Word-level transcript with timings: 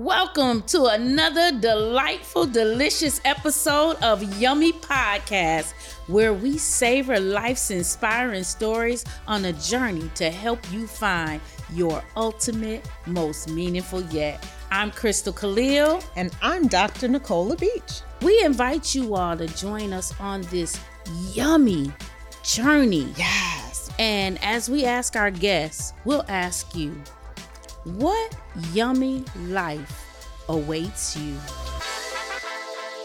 Welcome 0.00 0.62
to 0.68 0.86
another 0.86 1.52
delightful, 1.52 2.46
delicious 2.46 3.20
episode 3.26 3.96
of 4.02 4.40
Yummy 4.40 4.72
Podcast, 4.72 5.74
where 6.06 6.32
we 6.32 6.56
savor 6.56 7.20
life's 7.20 7.70
inspiring 7.70 8.44
stories 8.44 9.04
on 9.26 9.44
a 9.44 9.52
journey 9.52 10.10
to 10.14 10.30
help 10.30 10.58
you 10.72 10.86
find 10.86 11.42
your 11.74 12.02
ultimate, 12.16 12.88
most 13.04 13.50
meaningful 13.50 14.00
yet. 14.04 14.42
I'm 14.70 14.90
Crystal 14.90 15.34
Khalil. 15.34 16.02
And 16.16 16.34
I'm 16.40 16.66
Dr. 16.66 17.06
Nicole 17.06 17.54
LaBeach. 17.54 18.00
We 18.22 18.42
invite 18.42 18.94
you 18.94 19.14
all 19.14 19.36
to 19.36 19.48
join 19.48 19.92
us 19.92 20.18
on 20.18 20.40
this 20.44 20.80
yummy 21.34 21.92
journey. 22.42 23.12
Yes. 23.18 23.90
And 23.98 24.42
as 24.42 24.70
we 24.70 24.86
ask 24.86 25.14
our 25.14 25.30
guests, 25.30 25.92
we'll 26.06 26.24
ask 26.26 26.74
you, 26.74 26.94
what 27.84 28.36
yummy 28.72 29.24
life 29.46 30.34
awaits 30.48 31.16
you? 31.16 31.34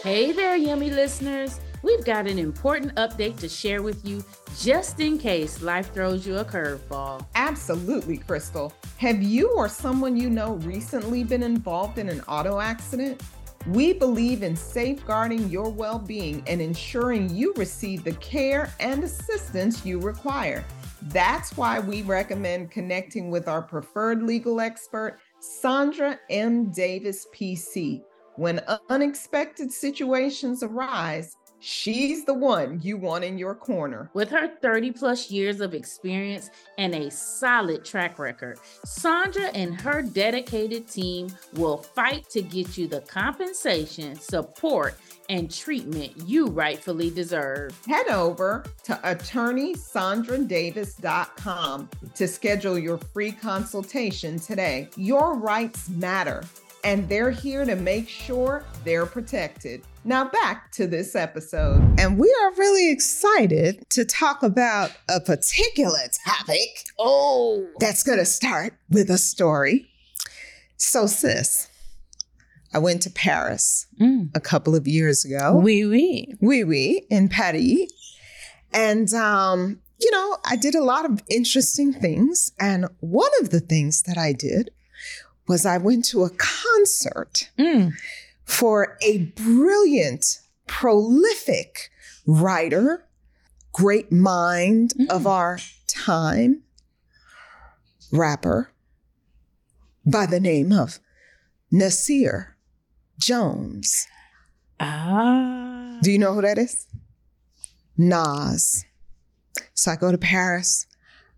Hey 0.02 0.32
there, 0.32 0.54
yummy 0.54 0.90
listeners. 0.90 1.60
We've 1.82 2.04
got 2.04 2.26
an 2.26 2.38
important 2.38 2.94
update 2.96 3.38
to 3.38 3.48
share 3.48 3.80
with 3.80 4.06
you 4.06 4.22
just 4.58 5.00
in 5.00 5.16
case 5.16 5.62
life 5.62 5.94
throws 5.94 6.26
you 6.26 6.38
a 6.38 6.44
curveball. 6.44 7.24
Absolutely, 7.34 8.18
Crystal. 8.18 8.72
Have 8.98 9.22
you 9.22 9.50
or 9.56 9.68
someone 9.68 10.16
you 10.16 10.28
know 10.28 10.54
recently 10.56 11.24
been 11.24 11.42
involved 11.42 11.98
in 11.98 12.08
an 12.10 12.20
auto 12.22 12.60
accident? 12.60 13.22
We 13.66 13.94
believe 13.94 14.42
in 14.42 14.56
safeguarding 14.56 15.48
your 15.48 15.70
well 15.70 15.98
being 15.98 16.42
and 16.46 16.60
ensuring 16.60 17.34
you 17.34 17.54
receive 17.56 18.04
the 18.04 18.12
care 18.12 18.72
and 18.78 19.02
assistance 19.02 19.86
you 19.86 20.00
require. 20.00 20.64
That's 21.02 21.56
why 21.56 21.78
we 21.78 22.02
recommend 22.02 22.70
connecting 22.70 23.30
with 23.30 23.48
our 23.48 23.62
preferred 23.62 24.22
legal 24.22 24.60
expert, 24.60 25.18
Sandra 25.40 26.18
M. 26.30 26.70
Davis, 26.72 27.26
PC. 27.34 28.02
When 28.36 28.60
unexpected 28.90 29.72
situations 29.72 30.62
arise, 30.62 31.36
she's 31.60 32.24
the 32.24 32.34
one 32.34 32.80
you 32.82 32.96
want 32.96 33.22
in 33.24 33.38
your 33.38 33.54
corner. 33.54 34.10
With 34.14 34.30
her 34.30 34.48
30 34.60 34.90
plus 34.92 35.30
years 35.30 35.60
of 35.60 35.74
experience 35.74 36.50
and 36.78 36.94
a 36.94 37.10
solid 37.10 37.84
track 37.84 38.18
record, 38.18 38.58
Sandra 38.84 39.48
and 39.48 39.78
her 39.80 40.00
dedicated 40.02 40.88
team 40.88 41.28
will 41.54 41.78
fight 41.78 42.28
to 42.30 42.42
get 42.42 42.78
you 42.78 42.88
the 42.88 43.00
compensation, 43.02 44.16
support, 44.16 44.96
and 45.28 45.52
treatment 45.52 46.12
you 46.24 46.46
rightfully 46.46 47.10
deserve. 47.10 47.78
Head 47.86 48.08
over 48.08 48.64
to 48.84 48.94
attorneysandradavis.com 48.94 51.90
to 52.14 52.28
schedule 52.28 52.78
your 52.78 52.98
free 52.98 53.32
consultation 53.32 54.38
today. 54.38 54.88
Your 54.96 55.36
rights 55.36 55.88
matter, 55.88 56.44
and 56.84 57.08
they're 57.08 57.30
here 57.30 57.64
to 57.64 57.74
make 57.74 58.06
sure 58.08 58.64
they're 58.84 59.06
protected. 59.06 59.82
Now, 60.06 60.28
back 60.28 60.70
to 60.74 60.86
this 60.86 61.16
episode. 61.16 61.98
And 61.98 62.16
we 62.16 62.32
are 62.42 62.52
really 62.52 62.92
excited 62.92 63.84
to 63.90 64.04
talk 64.04 64.44
about 64.44 64.92
a 65.10 65.20
particular 65.20 65.98
topic. 66.24 66.84
Oh, 66.96 67.66
That's 67.80 68.04
going 68.04 68.18
to 68.18 68.24
start 68.24 68.74
with 68.88 69.10
a 69.10 69.18
story. 69.18 69.90
So, 70.76 71.08
sis, 71.08 71.68
I 72.72 72.78
went 72.78 73.02
to 73.02 73.10
Paris 73.10 73.88
mm. 74.00 74.30
a 74.32 74.38
couple 74.38 74.76
of 74.76 74.86
years 74.86 75.24
ago. 75.24 75.58
oui, 75.60 75.84
oui. 75.84 76.34
Oui, 76.40 76.62
oui, 76.62 77.04
in 77.10 77.28
Paris. 77.28 77.90
And, 78.72 79.12
um, 79.12 79.80
you 80.00 80.12
know, 80.12 80.36
I 80.44 80.54
did 80.54 80.76
a 80.76 80.84
lot 80.84 81.04
of 81.04 81.20
interesting 81.28 81.92
things. 81.92 82.52
And 82.60 82.86
one 83.00 83.32
of 83.40 83.50
the 83.50 83.60
things 83.60 84.02
that 84.02 84.16
I 84.16 84.32
did 84.32 84.70
was 85.48 85.66
I 85.66 85.78
went 85.78 86.04
to 86.06 86.22
a 86.22 86.30
concert 86.30 87.50
Mm. 87.58 87.92
For 88.46 88.96
a 89.02 89.18
brilliant, 89.36 90.40
prolific 90.66 91.90
writer, 92.26 93.06
great 93.72 94.10
mind 94.10 94.94
of 95.10 95.22
Mm. 95.22 95.30
our 95.30 95.58
time, 95.86 96.62
rapper 98.12 98.70
by 100.06 100.24
the 100.26 100.40
name 100.40 100.72
of 100.72 101.00
Nasir 101.70 102.56
Jones. 103.18 104.06
Ah. 104.80 105.98
Do 106.02 106.10
you 106.12 106.18
know 106.18 106.34
who 106.34 106.42
that 106.42 106.58
is? 106.58 106.86
Nas. 107.96 108.84
So 109.74 109.90
I 109.90 109.96
go 109.96 110.12
to 110.12 110.18
Paris. 110.18 110.86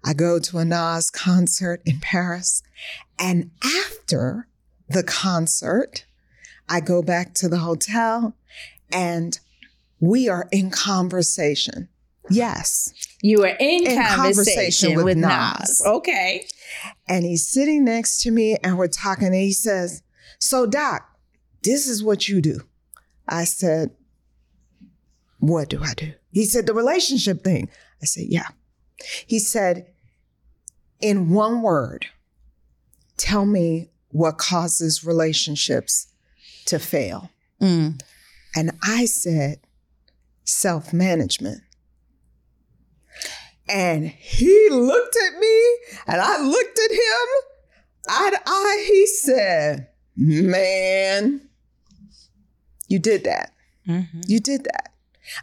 I 0.05 0.13
go 0.13 0.39
to 0.39 0.59
a 0.59 0.65
Nas 0.65 1.11
concert 1.11 1.81
in 1.85 2.01
Paris. 2.01 2.63
And 3.19 3.51
after 3.65 4.49
the 4.89 5.03
concert, 5.03 6.05
I 6.69 6.81
go 6.81 7.03
back 7.03 7.35
to 7.35 7.49
the 7.49 7.59
hotel 7.59 8.35
and 8.93 9.39
we 10.01 10.29
are 10.29 10.49
in 10.53 10.71
conversation. 10.71 11.89
Yes. 12.31 12.93
You 13.23 13.41
were 13.41 13.57
in, 13.59 13.87
In 13.87 13.97
conversation, 13.97 14.17
conversation 14.17 14.95
with, 14.97 15.05
with 15.05 15.17
Nas. 15.17 15.59
Nas. 15.61 15.83
Okay. 15.87 16.47
And 17.09 17.25
he's 17.25 17.49
sitting 17.49 17.85
next 17.85 18.23
to 18.23 18.31
me 18.31 18.57
and 18.63 18.77
we're 18.77 18.89
talking. 18.89 19.27
And 19.27 19.35
he 19.35 19.53
says, 19.53 20.03
So, 20.39 20.67
Doc, 20.67 21.09
this 21.63 21.89
is 21.89 22.03
what 22.03 22.29
you 22.29 22.41
do. 22.41 22.61
I 23.27 23.45
said, 23.45 23.91
What 25.39 25.69
do 25.69 25.83
I 25.83 25.95
do? 25.95 26.13
He 26.33 26.45
said, 26.45 26.67
The 26.67 26.75
relationship 26.75 27.43
thing. 27.43 27.71
I 28.03 28.07
said, 28.07 28.25
Yeah. 28.29 28.49
He 29.27 29.39
said, 29.39 29.87
In 31.01 31.31
one 31.31 31.63
word, 31.63 32.07
tell 33.17 33.47
me 33.47 33.91
what 34.11 34.39
causes 34.39 35.05
relationships 35.05 36.09
to 36.69 36.79
fail. 36.79 37.31
Mm. 37.61 38.01
And 38.57 38.73
I 38.83 39.05
said, 39.07 39.61
self 40.45 40.93
management. 40.93 41.63
And 43.69 44.09
he 44.09 44.69
looked 44.71 45.17
at 45.27 45.39
me 45.39 45.77
and 46.07 46.21
I 46.21 46.41
looked 46.43 46.79
at 46.79 46.91
him. 46.91 47.29
Eye 48.09 48.31
to 48.31 48.41
eye, 48.47 48.85
he 48.89 49.07
said, 49.07 49.89
Man, 50.17 51.43
you 52.89 52.99
did 52.99 53.25
that. 53.25 53.53
Mhm. 53.87 54.25
You 54.27 54.41
did 54.41 54.65
that. 54.65 54.93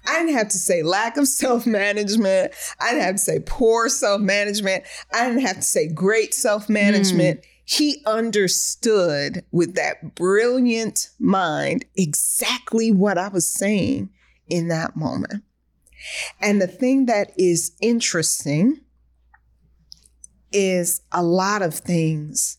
I 0.08 0.20
didn't 0.20 0.36
have 0.36 0.50
to 0.50 0.58
say 0.58 0.82
lack 0.82 1.18
of 1.18 1.28
self 1.28 1.68
management. 1.68 2.54
I 2.80 2.90
didn't 2.92 3.04
have 3.04 3.16
to 3.16 3.22
say 3.22 3.40
poor 3.46 3.88
self 3.90 4.22
management. 4.22 4.84
I 5.14 5.28
didn't 5.28 5.46
have 5.46 5.58
to 5.58 5.62
say 5.62 5.88
great 5.88 6.34
self 6.34 6.68
management. 6.68 7.42
He 7.66 8.04
understood 8.06 9.44
with 9.52 9.74
that 9.76 10.14
brilliant 10.16 11.10
mind 11.20 11.86
exactly 11.96 12.92
what 12.92 13.18
I 13.18 13.28
was 13.28 13.52
saying 13.52 14.12
in 14.48 14.68
that 14.68 14.96
moment. 14.96 15.44
And 16.40 16.62
the 16.62 16.68
thing 16.68 17.08
that 17.08 17.32
is 17.38 17.72
interesting 17.82 18.82
is 20.52 21.02
a 21.12 21.24
lot 21.24 21.62
of 21.62 21.74
things 21.74 22.58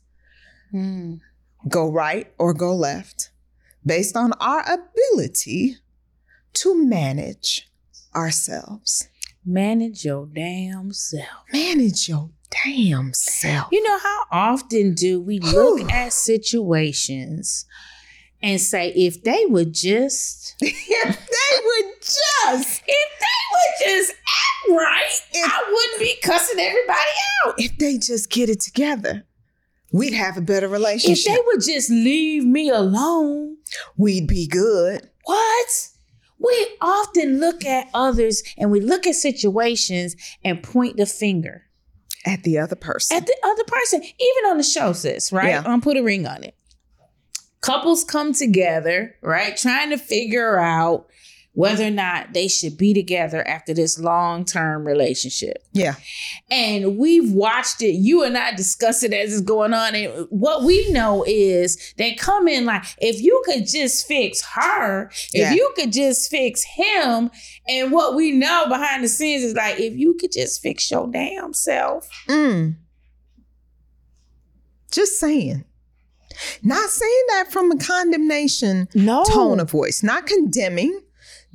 Mm. 0.74 1.20
go 1.68 1.90
right 1.90 2.32
or 2.38 2.52
go 2.52 2.74
left 2.74 3.30
based 3.84 4.16
on 4.16 4.32
our 4.40 4.64
ability 4.68 5.76
to 6.54 6.84
manage 6.84 7.68
ourselves. 8.14 9.06
Manage 9.44 10.04
your 10.04 10.26
damn 10.26 10.92
self. 10.92 11.44
Manage 11.52 12.08
your 12.08 12.30
damn 12.64 13.12
self. 13.14 13.68
You 13.72 13.82
know, 13.82 13.98
how 13.98 14.22
often 14.30 14.94
do 14.94 15.20
we 15.20 15.38
look 15.38 15.90
at 15.90 16.12
situations 16.12 17.66
and 18.42 18.60
say, 18.60 18.90
if 18.90 19.22
they 19.22 19.44
would 19.46 19.72
just, 19.72 20.54
if 20.60 20.76
they 21.28 21.60
would 21.64 21.94
just, 22.02 22.82
if 22.86 23.10
they 23.20 23.42
would 23.52 23.88
just 23.96 24.10
act 24.12 24.76
right, 24.78 25.20
If- 25.32 25.50
I 25.52 25.64
wouldn't 25.72 26.00
be 26.00 26.14
cussing 26.22 26.60
everybody 26.60 27.00
out. 27.46 27.54
if 27.58 27.76
they 27.78 27.98
just 27.98 28.30
get 28.30 28.48
it 28.48 28.60
together, 28.60 29.24
we'd 29.92 30.12
have 30.14 30.36
a 30.36 30.40
better 30.42 30.68
relationship. 30.68 31.18
If 31.18 31.24
they 31.36 31.42
would 31.46 31.62
just 31.62 31.90
leave 31.90 32.44
me 32.44 32.68
alone, 32.68 33.56
we'd 33.97 34.26
be 34.28 34.47
good. 34.47 35.09
what? 35.24 35.88
We 36.38 36.66
often 36.82 37.41
look 37.41 37.65
at 37.65 37.88
others 37.94 38.42
and 38.59 38.71
we 38.71 38.80
look 38.80 39.06
at 39.06 39.15
situations 39.15 40.15
and 40.44 40.62
point 40.62 40.98
the 40.98 41.06
finger 41.06 41.62
At 42.26 42.42
the 42.42 42.58
other 42.58 42.76
person. 42.76 43.16
at 43.16 43.26
the 43.26 43.36
other 43.44 43.64
person, 43.64 44.02
even 44.02 44.50
on 44.50 44.56
the 44.58 44.64
show, 44.64 44.92
sis, 44.92 45.32
right? 45.32 45.48
Yeah. 45.48 45.60
Um, 45.60 45.80
put 45.80 45.96
a 45.96 46.02
ring 46.02 46.26
on 46.26 46.42
it. 46.42 46.54
Couples 47.60 48.04
come 48.04 48.32
together, 48.32 49.16
right? 49.22 49.56
Trying 49.56 49.90
to 49.90 49.96
figure 49.96 50.58
out 50.58 51.06
whether 51.56 51.86
or 51.86 51.91
not 51.91 52.34
they 52.34 52.48
should 52.48 52.76
be 52.76 52.92
together 52.92 53.47
after 53.48 53.72
this 53.72 53.98
long 53.98 54.44
term 54.44 54.86
relationship. 54.86 55.64
yeah. 55.72 55.94
And 56.50 56.98
we've 56.98 57.32
watched 57.32 57.80
it. 57.82 57.92
You 57.92 58.22
and 58.24 58.36
I 58.36 58.54
discuss 58.54 59.03
it 59.03 59.12
as 59.14 59.32
it's 59.32 59.41
going 59.41 59.72
on. 59.72 59.94
And 59.94 60.26
what 60.28 60.64
we 60.64 60.92
know 60.92 61.24
is 61.26 61.94
they 61.97 62.14
come 62.14 62.47
in 62.47 62.66
like, 62.66 62.84
if 62.98 63.20
you 63.22 63.42
could 63.47 63.66
just 63.66 64.06
fix 64.06 64.42
her, 64.54 65.10
Yeah. 65.32 65.50
if 65.50 65.56
you 65.56 65.72
could 65.76 65.92
just 65.92 66.30
fix 66.30 66.62
him. 66.62 67.30
And 67.66 67.91
what 67.91 68.14
we 68.14 68.32
know 68.32 68.66
behind 68.68 69.02
the 69.02 69.09
scenes 69.09 69.42
is 69.42 69.54
like, 69.54 69.80
if 69.80 69.94
you 69.97 70.14
could 70.20 70.32
just 70.32 70.60
fix 70.62 70.91
your 70.91 71.09
damn 71.10 71.54
self. 71.54 72.09
Mm. 72.28 72.76
Just 74.91 75.18
saying. 75.18 75.64
Not 76.62 76.91
saying 76.91 77.22
that 77.30 77.47
from 77.50 77.70
a 77.72 77.78
condemnation 77.78 78.88
No. 78.94 79.24
tone 79.24 79.59
of 79.59 79.70
voice, 79.70 80.02
not 80.02 80.26
condemning, 80.26 81.00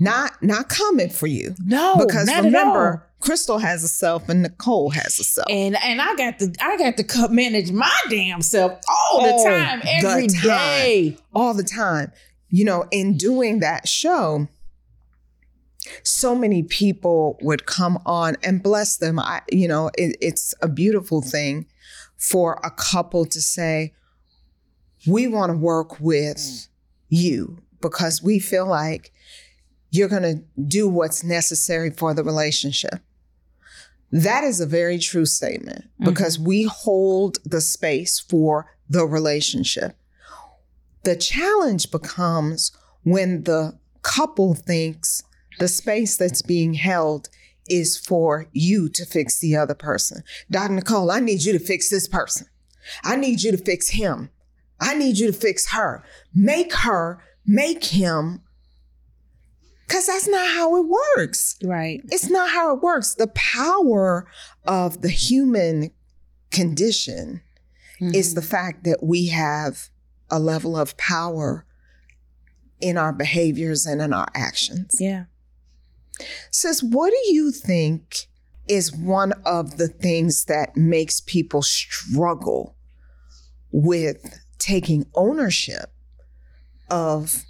not 0.01 0.41
not 0.41 0.67
coming 0.67 1.09
for 1.09 1.27
you. 1.27 1.53
No, 1.63 1.95
because 1.95 2.27
remember, 2.27 3.07
Crystal 3.19 3.59
has 3.59 3.83
a 3.83 3.87
self 3.87 4.27
and 4.29 4.41
Nicole 4.41 4.89
has 4.89 5.19
a 5.19 5.23
self. 5.23 5.45
And 5.49 5.77
and 5.83 6.01
I 6.01 6.15
got 6.15 6.39
to 6.39 6.51
I 6.59 6.75
got 6.77 6.97
to 6.97 7.27
manage 7.29 7.71
my 7.71 7.99
damn 8.09 8.41
self 8.41 8.71
all 8.89 9.21
the 9.23 9.31
All 9.31 9.45
time, 9.45 9.79
the 9.81 9.89
every 9.89 10.27
time. 10.27 11.17
all 11.35 11.53
the 11.53 11.63
time. 11.63 12.11
You 12.49 12.65
know, 12.65 12.85
in 12.91 13.15
doing 13.15 13.59
that 13.59 13.87
show, 13.87 14.47
so 16.03 16.35
many 16.35 16.63
people 16.63 17.37
would 17.41 17.65
come 17.67 17.99
on 18.05 18.37
and 18.43 18.61
bless 18.63 18.97
them. 18.97 19.19
I, 19.19 19.41
you 19.51 19.67
know, 19.67 19.91
it, 19.97 20.17
it's 20.19 20.53
a 20.61 20.67
beautiful 20.67 21.21
thing 21.21 21.67
for 22.17 22.59
a 22.63 22.71
couple 22.71 23.25
to 23.25 23.39
say, 23.39 23.93
we 25.07 25.27
want 25.27 25.51
to 25.51 25.57
work 25.57 25.99
with 25.99 26.67
you 27.07 27.59
because 27.81 28.21
we 28.21 28.39
feel 28.39 28.67
like 28.67 29.11
you're 29.91 30.09
going 30.09 30.23
to 30.23 30.43
do 30.61 30.87
what's 30.87 31.23
necessary 31.23 31.91
for 31.91 32.13
the 32.13 32.23
relationship. 32.23 33.01
That 34.11 34.43
is 34.43 34.59
a 34.59 34.65
very 34.65 34.97
true 34.97 35.25
statement 35.25 35.83
mm-hmm. 35.83 36.05
because 36.05 36.39
we 36.39 36.63
hold 36.63 37.37
the 37.45 37.61
space 37.61 38.19
for 38.19 38.73
the 38.89 39.05
relationship. 39.05 39.95
The 41.03 41.15
challenge 41.15 41.91
becomes 41.91 42.71
when 43.03 43.43
the 43.43 43.77
couple 44.01 44.53
thinks 44.53 45.23
the 45.59 45.67
space 45.67 46.17
that's 46.17 46.41
being 46.41 46.73
held 46.73 47.29
is 47.69 47.97
for 47.97 48.47
you 48.51 48.89
to 48.89 49.05
fix 49.05 49.39
the 49.39 49.55
other 49.55 49.75
person. 49.75 50.23
Dr. 50.49 50.73
Nicole, 50.73 51.11
I 51.11 51.19
need 51.19 51.43
you 51.43 51.53
to 51.53 51.59
fix 51.59 51.89
this 51.89 52.07
person. 52.07 52.47
I 53.03 53.15
need 53.15 53.43
you 53.43 53.51
to 53.51 53.57
fix 53.57 53.89
him. 53.89 54.29
I 54.79 54.95
need 54.95 55.17
you 55.17 55.27
to 55.27 55.33
fix 55.33 55.71
her. 55.71 56.03
Make 56.33 56.73
her, 56.73 57.23
make 57.45 57.85
him. 57.85 58.41
Because 59.91 60.07
that's 60.07 60.27
not 60.29 60.47
how 60.47 60.77
it 60.77 60.87
works. 61.17 61.57
Right. 61.61 61.99
It's 62.05 62.29
not 62.29 62.49
how 62.49 62.73
it 62.73 62.81
works. 62.81 63.13
The 63.15 63.27
power 63.27 64.25
of 64.65 65.01
the 65.01 65.09
human 65.09 65.91
condition 66.49 67.41
is 67.99 68.29
mm-hmm. 68.29 68.35
the 68.35 68.41
fact 68.41 68.85
that 68.85 69.03
we 69.03 69.27
have 69.27 69.89
a 70.29 70.39
level 70.39 70.77
of 70.77 70.95
power 70.95 71.65
in 72.79 72.97
our 72.97 73.11
behaviors 73.11 73.85
and 73.85 74.01
in 74.01 74.13
our 74.13 74.29
actions. 74.33 74.95
Yeah. 74.97 75.25
Sis, 76.51 76.81
what 76.81 77.09
do 77.09 77.33
you 77.33 77.51
think 77.51 78.27
is 78.69 78.95
one 78.95 79.33
of 79.45 79.75
the 79.75 79.89
things 79.89 80.45
that 80.45 80.77
makes 80.77 81.19
people 81.19 81.61
struggle 81.61 82.77
with 83.73 84.39
taking 84.57 85.05
ownership 85.15 85.91
of 86.89 87.43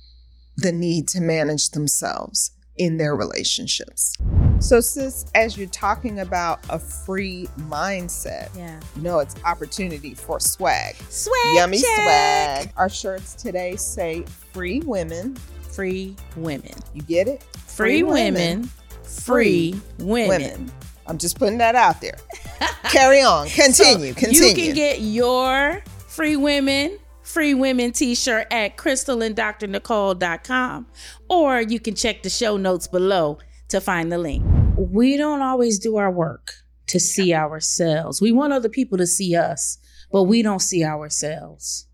the 0.62 0.72
need 0.72 1.08
to 1.10 1.22
manage 1.22 1.70
themselves 1.72 2.52
in 2.78 2.98
their 2.98 3.16
relationships? 3.16 4.16
So, 4.60 4.80
sis, 4.80 5.26
as 5.34 5.58
you're 5.58 5.68
talking 5.70 6.20
about 6.20 6.60
a 6.70 6.78
free 6.78 7.48
mindset, 7.58 8.50
Yeah. 8.56 8.80
you 8.96 9.02
know 9.02 9.20
it's 9.20 9.36
opportunity 9.44 10.14
for 10.14 10.40
swag. 10.40 10.96
Swag. 11.10 11.56
Yummy 11.56 11.80
check. 11.82 11.96
swag. 11.96 12.74
Our 12.78 12.90
shirts 12.90 13.34
today 13.34 13.76
say 13.76 14.24
free 14.54 14.80
women. 14.82 15.36
Free 15.72 16.16
women. 16.36 16.74
You 16.94 17.02
get 17.02 17.28
it? 17.28 17.44
Free, 17.66 18.04
women. 18.04 18.70
Free 19.04 19.80
women. 20.00 20.28
Women. 20.30 20.72
I'm 21.08 21.18
just 21.18 21.40
putting 21.40 21.58
that 21.58 21.76
out 21.76 22.00
there. 22.02 22.18
Carry 22.84 23.22
on. 23.22 23.48
Continue. 23.48 24.14
So 24.14 24.20
continue. 24.20 24.48
You 24.50 24.54
can 24.68 24.76
get 24.76 25.02
your 25.02 25.82
free 26.08 26.36
women, 26.36 27.00
free 27.32 27.54
women 27.54 27.92
t-shirt 27.94 28.48
at 28.52 28.76
crystalanddrnicole.com 28.78 30.88
or 31.30 31.62
you 31.62 31.80
can 31.80 31.96
check 31.96 32.24
the 32.24 32.30
show 32.30 32.58
notes 32.58 32.88
below 32.88 33.38
to 33.70 33.80
find 33.80 34.12
the 34.12 34.18
link. 34.18 34.44
We 34.78 35.16
don't 35.18 35.42
always 35.42 35.80
do 35.80 35.96
our 35.98 36.12
work 36.12 36.52
to 36.88 37.00
see 37.00 37.34
ourselves. 37.34 38.22
We 38.22 38.34
want 38.34 38.52
other 38.54 38.70
people 38.70 38.98
to 38.98 39.08
see 39.08 39.36
us, 39.36 39.78
but 40.12 40.24
we 40.24 40.42
don't 40.42 40.60
see 40.60 40.84
ourselves. 40.84 41.88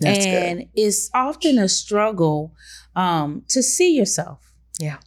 That's 0.00 0.24
and 0.24 0.60
good. 0.60 0.68
it's 0.74 1.10
often 1.12 1.58
a 1.58 1.68
struggle 1.68 2.54
um, 2.94 3.42
to 3.48 3.62
see 3.62 3.96
yourself 3.96 4.52
Yeah. 4.78 4.98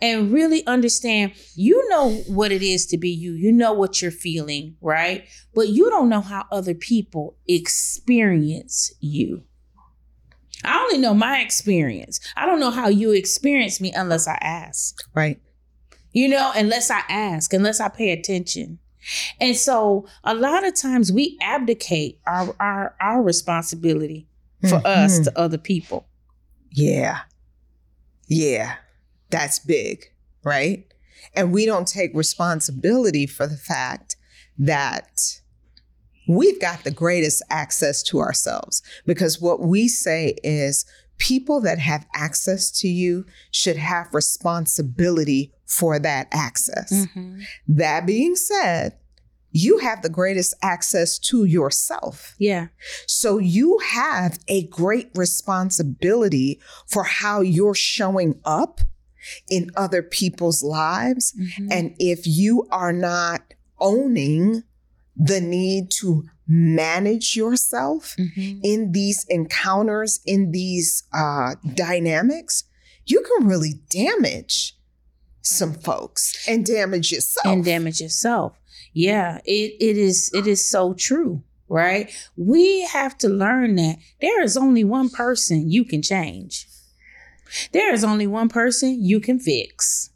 And 0.00 0.32
really 0.32 0.66
understand 0.66 1.32
you 1.54 1.88
know 1.90 2.10
what 2.28 2.50
it 2.52 2.62
is 2.62 2.86
to 2.86 2.96
be 2.98 3.10
you 3.10 3.32
you 3.32 3.50
know 3.52 3.72
what 3.72 4.00
you're 4.02 4.10
feeling 4.10 4.76
right 4.80 5.26
but 5.54 5.68
you 5.68 5.88
don't 5.90 6.08
know 6.08 6.20
how 6.20 6.44
other 6.50 6.74
people 6.74 7.36
experience 7.48 8.92
you 9.00 9.42
i 10.64 10.78
only 10.82 10.98
know 10.98 11.14
my 11.14 11.40
experience 11.40 12.20
i 12.36 12.46
don't 12.46 12.60
know 12.60 12.70
how 12.70 12.88
you 12.88 13.12
experience 13.12 13.80
me 13.80 13.92
unless 13.94 14.26
i 14.28 14.38
ask 14.40 15.02
Right. 15.14 15.40
you 16.12 16.28
know 16.28 16.52
unless 16.54 16.90
i 16.90 17.00
ask 17.08 17.52
unless 17.52 17.80
i 17.80 17.88
pay 17.88 18.10
attention 18.10 18.78
and 19.40 19.54
so 19.54 20.06
a 20.24 20.34
lot 20.34 20.64
of 20.66 20.74
times 20.74 21.12
we 21.12 21.36
abdicate 21.42 22.20
our 22.26 22.54
our, 22.58 22.94
our 23.00 23.22
responsibility 23.22 24.26
for 24.70 24.80
us 24.86 25.20
Mhm. 25.20 25.24
to 25.24 25.38
other 25.38 25.58
people 25.58 26.06
Yeah. 26.70 27.18
Yeah. 28.28 28.76
That's 29.34 29.58
big. 29.58 30.06
Right. 30.44 30.86
And 31.34 31.52
we 31.52 31.66
don't 31.66 31.88
take 31.88 32.14
responsibility 32.14 33.26
for 33.26 33.46
the 33.46 33.56
fact 33.56 34.16
that 34.58 35.40
we've 36.28 36.60
got 36.60 36.84
the 36.84 36.90
greatest 36.90 37.42
access 37.50 38.02
to 38.04 38.20
ourselves 38.20 38.82
because 39.06 39.40
what 39.40 39.60
we 39.60 39.88
say 39.88 40.36
is 40.42 40.86
people 41.18 41.60
that 41.60 41.78
have 41.78 42.06
access 42.14 42.70
to 42.70 42.88
you 42.88 43.26
should 43.50 43.76
have 43.76 44.12
responsibility 44.12 45.52
for 45.66 45.98
that 45.98 46.28
access. 46.32 46.92
Mm-hmm. 46.92 47.40
That 47.68 48.06
being 48.06 48.36
said, 48.36 48.96
you 49.50 49.78
have 49.78 50.02
the 50.02 50.08
greatest 50.08 50.54
access 50.62 51.18
to 51.20 51.44
yourself. 51.44 52.34
yeah 52.38 52.68
So 53.06 53.38
you 53.38 53.78
have 53.78 54.38
a 54.48 54.66
great 54.66 55.10
responsibility 55.14 56.60
for 56.88 57.04
how 57.04 57.40
you're 57.40 57.74
showing 57.74 58.40
up 58.44 58.80
in 59.48 59.70
other 59.76 60.02
people's 60.02 60.62
lives. 60.62 61.32
Mhm. 61.38 61.68
And 61.70 61.94
if 61.98 62.26
you 62.26 62.66
are 62.70 62.92
not 62.92 63.54
owning 63.78 64.62
the 65.16 65.40
need 65.40 65.90
to 66.00 66.24
manage 66.46 67.36
yourself 67.36 68.14
Mhm. 68.18 68.60
in 68.62 68.92
these 68.92 69.24
encounters, 69.28 70.20
in 70.26 70.50
these 70.50 71.04
uh, 71.12 71.54
dynamics, 71.74 72.64
you 73.06 73.22
can 73.22 73.46
really 73.46 73.80
damage 73.90 74.76
some 75.42 75.74
folks 75.74 76.34
and 76.48 76.64
damage 76.64 77.12
yourself. 77.12 77.46
and 77.46 77.64
damage 77.64 78.00
yourself. 78.00 78.54
Yeah, 78.92 79.38
it, 79.44 79.74
it 79.80 79.96
is 79.98 80.30
it 80.34 80.46
is 80.46 80.64
so 80.68 80.94
true, 80.94 81.42
right? 81.68 82.10
We 82.36 82.82
have 82.82 83.18
to 83.18 83.28
learn 83.28 83.74
that 83.76 83.98
there 84.20 84.42
is 84.42 84.56
only 84.56 84.84
one 84.84 85.10
person 85.10 85.70
you 85.70 85.84
can 85.84 86.00
change. 86.02 86.66
There 87.72 87.92
is 87.92 88.04
only 88.04 88.26
one 88.26 88.48
person 88.48 89.02
you 89.02 89.20
can 89.20 89.38
fix. 89.38 90.10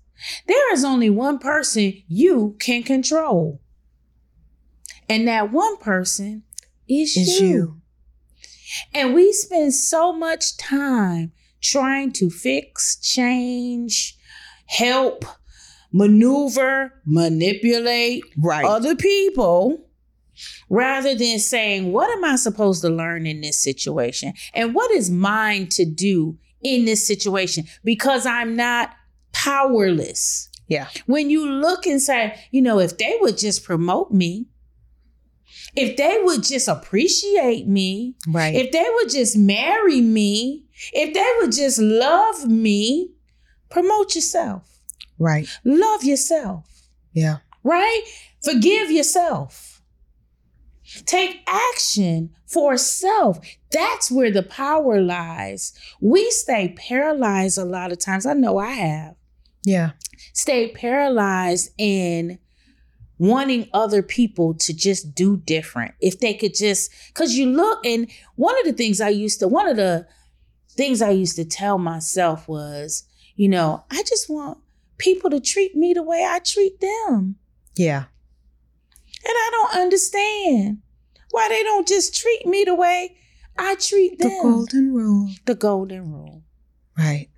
There 0.46 0.72
is 0.72 0.84
only 0.84 1.10
one 1.10 1.38
person 1.38 2.02
you 2.08 2.56
can 2.58 2.82
control. 2.82 3.60
And 5.08 5.26
that 5.28 5.52
one 5.52 5.76
person 5.78 6.42
is, 6.88 7.16
Is 7.16 7.40
you. 7.40 7.48
you. 7.48 7.80
And 8.94 9.14
we 9.14 9.32
spend 9.32 9.74
so 9.74 10.12
much 10.12 10.56
time 10.58 11.32
trying 11.62 12.12
to 12.12 12.30
fix, 12.30 12.96
change, 13.00 14.16
help, 14.66 15.24
maneuver, 15.92 16.92
manipulate 17.06 18.22
Right. 18.36 18.64
other 18.64 18.94
people 18.94 19.86
rather 20.68 21.14
than 21.14 21.38
saying, 21.38 21.92
What 21.92 22.10
am 22.10 22.24
I 22.24 22.36
supposed 22.36 22.82
to 22.82 22.90
learn 22.90 23.26
in 23.26 23.40
this 23.40 23.62
situation? 23.62 24.34
And 24.54 24.74
what 24.74 24.90
is 24.90 25.10
mine 25.10 25.68
to 25.70 25.84
do 25.84 26.36
in 26.62 26.84
this 26.84 27.06
situation? 27.06 27.64
Because 27.84 28.26
I'm 28.26 28.56
not 28.56 28.90
powerless. 29.32 30.48
yeah. 30.66 30.88
When 31.06 31.30
you 31.30 31.48
look 31.50 31.86
and 31.86 32.00
say, 32.02 32.38
you 32.50 32.60
know, 32.62 32.78
if 32.78 32.98
they 32.98 33.16
would 33.20 33.38
just 33.38 33.64
promote 33.64 34.10
me, 34.12 34.46
if 35.76 35.96
they 35.96 36.18
would 36.22 36.42
just 36.42 36.68
appreciate 36.68 37.66
me, 37.66 38.14
Right. 38.26 38.54
if 38.54 38.72
they 38.72 38.86
would 38.96 39.10
just 39.10 39.36
marry 39.36 40.00
me, 40.00 40.64
if 40.92 41.14
they 41.14 41.26
would 41.40 41.52
just 41.52 41.78
love 41.78 42.46
me, 42.46 43.12
promote 43.70 44.14
yourself, 44.14 44.80
right. 45.18 45.46
love 45.64 46.04
yourself, 46.04 46.64
Yeah. 47.14 47.38
right? 47.62 48.02
Forgive 48.42 48.90
yourself. 48.90 49.77
Take 51.04 51.42
action 51.46 52.30
for 52.46 52.76
self. 52.78 53.38
That's 53.70 54.10
where 54.10 54.30
the 54.30 54.42
power 54.42 55.00
lies. 55.00 55.72
We 56.00 56.30
stay 56.30 56.74
paralyzed 56.76 57.58
a 57.58 57.64
lot 57.64 57.92
of 57.92 57.98
times. 57.98 58.24
I 58.26 58.32
know 58.32 58.58
I 58.58 58.70
have 58.70 59.14
Yeah. 59.64 59.92
Stay 60.32 60.70
paralyzed 60.70 61.70
in 61.78 62.38
wanting 63.18 63.68
other 63.72 64.02
people 64.02 64.54
to 64.54 64.72
just 64.72 65.14
do 65.14 65.36
different. 65.36 65.94
If 66.00 66.20
they 66.20 66.34
could 66.34 66.54
just, 66.54 66.90
because 67.08 67.36
you 67.36 67.46
look, 67.46 67.84
and 67.84 68.10
one 68.36 68.58
of 68.60 68.64
the 68.64 68.72
things 68.72 69.00
I 69.00 69.08
used 69.10 69.40
to, 69.40 69.48
one 69.48 69.68
of 69.68 69.76
the 69.76 70.06
things 70.70 71.02
I 71.02 71.10
used 71.10 71.36
to 71.36 71.44
tell 71.44 71.78
myself 71.78 72.48
was, 72.48 73.04
you 73.34 73.48
know, 73.48 73.84
I 73.90 74.02
just 74.04 74.30
want 74.30 74.58
people 74.98 75.30
to 75.30 75.40
treat 75.40 75.74
me 75.74 75.92
the 75.92 76.02
way 76.02 76.24
I 76.28 76.38
treat 76.38 76.80
them. 76.80 77.36
Yeah. 77.76 78.04
And 79.28 79.36
I 79.36 79.50
don't 79.52 79.82
understand 79.82 80.78
why 81.30 81.48
they 81.48 81.62
don't 81.62 81.86
just 81.86 82.16
treat 82.16 82.46
me 82.46 82.64
the 82.64 82.74
way 82.74 83.16
I 83.58 83.74
treat 83.74 84.18
them. 84.18 84.30
The 84.30 84.40
golden 84.42 84.94
rule. 84.94 85.30
The 85.44 85.54
golden 85.54 86.12
rule. 86.12 86.42
Right. 86.96 87.28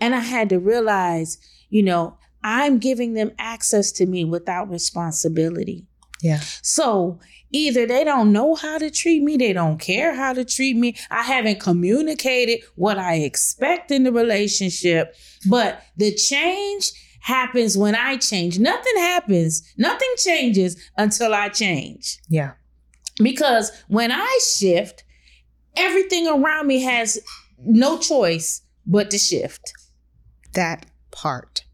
And 0.00 0.14
I 0.14 0.20
had 0.20 0.48
to 0.50 0.58
realize, 0.58 1.38
you 1.68 1.82
know, 1.82 2.18
I'm 2.44 2.78
giving 2.78 3.14
them 3.14 3.32
access 3.38 3.90
to 3.92 4.06
me 4.06 4.24
without 4.24 4.70
responsibility. 4.70 5.86
Yeah. 6.22 6.40
So 6.62 7.18
either 7.50 7.86
they 7.86 8.04
don't 8.04 8.32
know 8.32 8.54
how 8.54 8.78
to 8.78 8.90
treat 8.90 9.22
me, 9.22 9.36
they 9.36 9.52
don't 9.52 9.78
care 9.78 10.14
how 10.14 10.32
to 10.32 10.44
treat 10.44 10.76
me. 10.76 10.96
I 11.10 11.22
haven't 11.22 11.60
communicated 11.60 12.60
what 12.74 12.98
I 12.98 13.16
expect 13.16 13.90
in 13.90 14.04
the 14.04 14.12
relationship, 14.12 15.14
but 15.48 15.82
the 15.96 16.14
change 16.14 16.92
happens 17.26 17.76
when 17.76 17.96
I 17.96 18.16
change. 18.18 18.58
Nothing 18.60 18.96
happens, 18.98 19.62
nothing 19.76 20.08
changes 20.16 20.76
until 20.96 21.34
I 21.34 21.48
change. 21.48 22.18
Yeah. 22.28 22.52
Because 23.20 23.72
when 23.88 24.12
I 24.12 24.38
shift, 24.56 25.02
everything 25.76 26.28
around 26.28 26.68
me 26.68 26.82
has 26.82 27.18
no 27.58 27.98
choice 27.98 28.62
but 28.86 29.10
to 29.10 29.18
shift. 29.18 29.72
That 30.54 30.86
part. 31.10 31.64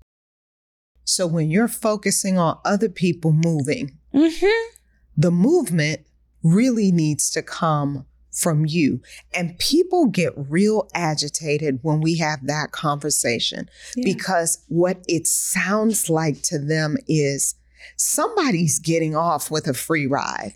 So 1.04 1.26
when 1.26 1.50
you're 1.50 1.68
focusing 1.68 2.38
on 2.38 2.58
other 2.64 2.88
people 2.88 3.32
moving, 3.32 3.98
Mm-hmm. 4.14 4.76
the 5.16 5.30
movement 5.30 6.00
really 6.42 6.90
needs 6.92 7.30
to 7.30 7.42
come 7.42 8.04
from 8.32 8.64
you. 8.66 9.00
And 9.34 9.58
people 9.58 10.06
get 10.06 10.32
real 10.36 10.88
agitated 10.94 11.80
when 11.82 12.00
we 12.00 12.18
have 12.18 12.46
that 12.46 12.72
conversation 12.72 13.68
because 14.02 14.64
what 14.68 15.04
it 15.06 15.26
sounds 15.26 16.08
like 16.08 16.42
to 16.42 16.58
them 16.58 16.96
is 17.06 17.54
somebody's 17.96 18.78
getting 18.78 19.14
off 19.14 19.50
with 19.50 19.66
a 19.68 19.74
free 19.74 20.06
ride. 20.06 20.54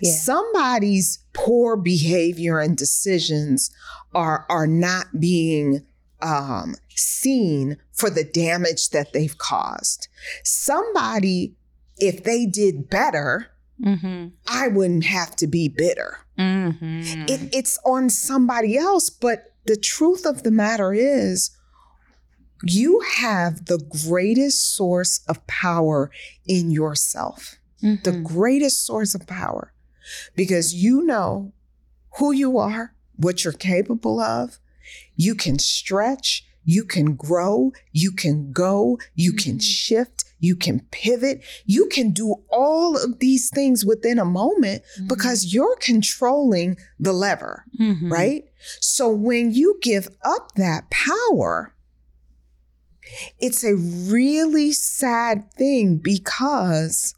Yeah. 0.00 0.12
Somebody's 0.12 1.18
poor 1.32 1.76
behavior 1.76 2.58
and 2.58 2.76
decisions 2.76 3.70
are 4.14 4.46
are 4.48 4.66
not 4.66 5.20
being 5.20 5.86
um, 6.22 6.76
seen 6.88 7.76
for 7.92 8.08
the 8.08 8.24
damage 8.24 8.90
that 8.90 9.12
they've 9.12 9.36
caused. 9.36 10.08
Somebody, 10.44 11.54
if 11.98 12.24
they 12.24 12.46
did 12.46 12.88
better, 12.88 13.51
Mm-hmm. 13.82 14.28
I 14.48 14.68
wouldn't 14.68 15.04
have 15.06 15.34
to 15.36 15.46
be 15.46 15.68
bitter. 15.68 16.18
Mm-hmm. 16.38 17.22
It, 17.28 17.54
it's 17.54 17.78
on 17.84 18.10
somebody 18.10 18.76
else. 18.76 19.10
But 19.10 19.52
the 19.66 19.76
truth 19.76 20.24
of 20.26 20.42
the 20.44 20.50
matter 20.50 20.92
is, 20.92 21.50
you 22.64 23.00
have 23.16 23.66
the 23.66 23.78
greatest 24.06 24.76
source 24.76 25.20
of 25.28 25.44
power 25.46 26.10
in 26.46 26.70
yourself, 26.70 27.56
the 27.80 27.96
Mhm. 28.12 28.22
greatest 28.22 28.86
source 28.86 29.14
of 29.16 29.26
power, 29.26 29.72
because 30.36 30.72
you 30.72 31.02
know 31.02 31.52
who 32.18 32.30
you 32.32 32.58
are, 32.58 32.94
what 33.16 33.42
you're 33.42 33.52
capable 33.52 34.20
of. 34.20 34.58
You 35.16 35.34
can 35.34 35.58
stretch, 35.58 36.44
you 36.64 36.84
can 36.84 37.14
grow, 37.16 37.72
you 37.90 38.12
can 38.12 38.52
go, 38.52 38.98
you 39.16 39.32
can 39.32 39.56
Mhm. 39.58 39.62
shift, 39.62 40.21
you 40.42 40.56
can 40.56 40.80
pivot, 40.90 41.40
you 41.66 41.86
can 41.86 42.10
do 42.10 42.34
all 42.50 42.96
of 42.96 43.20
these 43.20 43.48
things 43.48 43.84
within 43.84 44.18
a 44.18 44.24
moment 44.24 44.82
Mhm. 44.98 45.08
because 45.08 45.54
you're 45.54 45.76
controlling 45.76 46.76
the 46.98 47.12
lever, 47.12 47.64
Mhm. 47.80 48.10
right? 48.10 48.44
So 48.80 49.08
when 49.08 49.52
you 49.52 49.78
give 49.82 50.08
up 50.24 50.52
that 50.56 50.90
power, 50.90 51.74
it's 53.38 53.62
a 53.62 53.76
really 53.76 54.72
sad 54.72 55.52
thing 55.54 55.98
because 55.98 57.14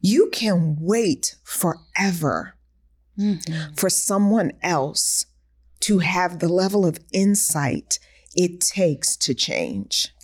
you 0.00 0.30
can 0.30 0.76
wait 0.80 1.34
forever 1.42 2.54
Mhm. 3.18 3.76
for 3.76 3.90
someone 3.90 4.52
else 4.62 5.26
to 5.80 5.98
have 5.98 6.38
the 6.38 6.48
level 6.48 6.86
of 6.86 7.00
insight 7.12 7.98
it 8.34 8.60
takes 8.60 9.16
to 9.16 9.34
change. 9.34 10.14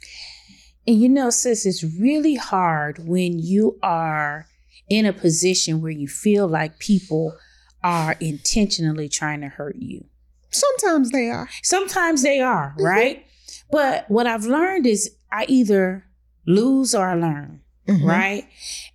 And 0.86 1.00
you 1.00 1.08
know, 1.08 1.30
sis, 1.30 1.64
it's 1.66 1.82
really 1.82 2.34
hard 2.34 3.06
when 3.06 3.38
you 3.38 3.78
are 3.82 4.46
in 4.88 5.06
a 5.06 5.12
position 5.12 5.80
where 5.80 5.90
you 5.90 6.06
feel 6.08 6.46
like 6.46 6.78
people 6.78 7.36
are 7.82 8.16
intentionally 8.20 9.08
trying 9.08 9.40
to 9.40 9.48
hurt 9.48 9.76
you. 9.76 10.04
Sometimes 10.50 11.10
they 11.10 11.28
are. 11.30 11.48
Sometimes 11.62 12.22
they 12.22 12.40
are, 12.40 12.74
Mhm. 12.78 12.84
right? 12.84 13.26
But 13.70 14.08
what 14.10 14.26
I've 14.26 14.44
learned 14.44 14.86
is 14.86 15.10
I 15.32 15.46
either 15.48 16.04
lose 16.46 16.94
or 16.94 17.06
I 17.08 17.14
learn, 17.14 17.60
Mhm. 17.88 18.04
right? 18.04 18.44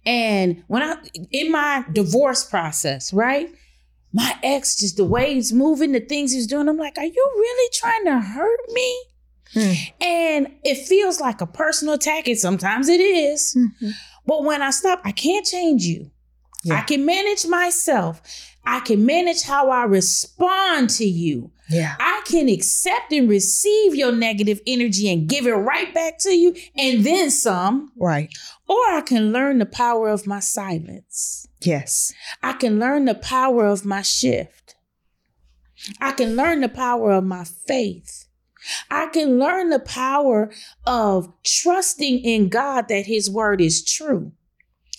And 0.05 0.63
when 0.67 0.81
I 0.83 0.95
in 1.31 1.51
my 1.51 1.85
divorce 1.91 2.43
process, 2.43 3.11
right? 3.11 3.49
My 4.13 4.35
ex 4.41 4.75
just 4.79 4.97
the 4.97 5.05
way 5.05 5.33
he's 5.35 5.51
moving, 5.53 5.91
the 5.91 5.99
things 5.99 6.31
he's 6.31 6.47
doing, 6.47 6.67
I'm 6.69 6.77
like, 6.77 6.97
are 6.97 7.05
you 7.05 7.31
really 7.35 7.69
trying 7.73 8.05
to 8.05 8.19
hurt 8.19 8.59
me? 8.73 9.01
Hmm. 9.53 9.73
And 10.01 10.47
it 10.63 10.85
feels 10.87 11.19
like 11.19 11.41
a 11.41 11.47
personal 11.47 11.95
attack, 11.95 12.27
and 12.27 12.37
sometimes 12.37 12.87
it 12.87 13.01
is. 13.01 13.55
Mhm. 13.57 13.93
But 14.25 14.43
when 14.43 14.61
I 14.61 14.69
stop, 14.71 15.01
I 15.03 15.11
can't 15.11 15.45
change 15.45 15.83
you. 15.83 16.11
Yeah. 16.63 16.75
I 16.75 16.81
can 16.81 17.05
manage 17.05 17.45
myself. 17.47 18.21
I 18.65 18.81
can 18.81 19.05
manage 19.05 19.43
how 19.43 19.69
I 19.69 19.83
respond 19.85 20.89
to 20.91 21.05
you. 21.05 21.51
Yeah. 21.69 21.95
I 21.99 22.21
can 22.25 22.49
accept 22.49 23.11
and 23.13 23.29
receive 23.29 23.95
your 23.95 24.11
negative 24.11 24.59
energy 24.67 25.11
and 25.11 25.27
give 25.27 25.47
it 25.47 25.53
right 25.53 25.91
back 25.93 26.19
to 26.19 26.31
you 26.31 26.53
and 26.77 27.03
then 27.03 27.31
some. 27.31 27.91
Right. 27.97 28.29
Or 28.67 28.75
I 28.91 29.01
can 29.01 29.31
learn 29.31 29.59
the 29.59 29.65
power 29.65 30.09
of 30.09 30.27
my 30.27 30.39
silence. 30.41 31.47
Yes. 31.61 32.13
I 32.43 32.53
can 32.53 32.79
learn 32.79 33.05
the 33.05 33.15
power 33.15 33.65
of 33.65 33.85
my 33.85 34.01
shift. 34.01 34.75
I 36.01 36.11
can 36.11 36.35
learn 36.35 36.61
the 36.61 36.69
power 36.69 37.11
of 37.13 37.23
my 37.23 37.45
faith. 37.45 38.25
I 38.89 39.07
can 39.07 39.39
learn 39.39 39.69
the 39.69 39.79
power 39.79 40.51
of 40.85 41.31
trusting 41.43 42.19
in 42.19 42.49
God 42.49 42.87
that 42.89 43.05
His 43.05 43.29
word 43.29 43.61
is 43.61 43.83
true. 43.83 44.31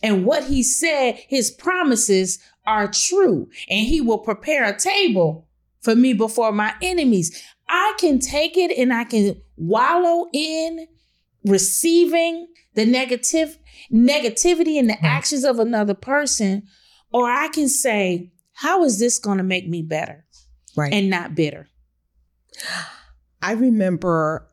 And 0.02 0.24
what 0.24 0.44
He 0.44 0.62
said, 0.62 1.18
His 1.28 1.50
promises 1.50 2.38
are 2.66 2.88
true. 2.90 3.48
And 3.68 3.86
He 3.86 4.00
will 4.00 4.18
prepare 4.18 4.64
a 4.64 4.78
table 4.78 5.46
for 5.80 5.94
me 5.94 6.12
before 6.12 6.52
my 6.52 6.74
enemies. 6.82 7.42
I 7.68 7.94
can 7.98 8.18
take 8.18 8.56
it 8.56 8.76
and 8.76 8.92
I 8.92 9.04
can 9.04 9.40
wallow 9.56 10.28
in 10.32 10.86
receiving 11.44 12.48
the 12.74 12.84
negative 12.84 13.58
negativity 13.92 14.78
and 14.78 14.88
the 14.88 14.94
Right. 14.94 15.04
actions 15.04 15.44
of 15.44 15.58
another 15.58 15.94
person 15.94 16.64
or 17.12 17.28
I 17.30 17.48
can 17.48 17.68
say 17.68 18.30
how 18.52 18.84
is 18.84 18.98
this 18.98 19.18
going 19.18 19.38
to 19.38 19.44
make 19.44 19.68
me 19.68 19.82
better 19.82 20.24
Right. 20.76 20.92
and 20.92 21.08
not 21.10 21.34
bitter. 21.34 21.68
I 23.42 23.52
remember 23.52 24.48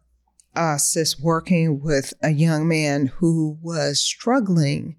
uh, 0.56 0.78
sis 0.78 1.20
working 1.20 1.82
with 1.82 2.14
a 2.22 2.30
young 2.30 2.68
man 2.68 3.08
who 3.08 3.58
was 3.62 4.00
struggling 4.00 4.96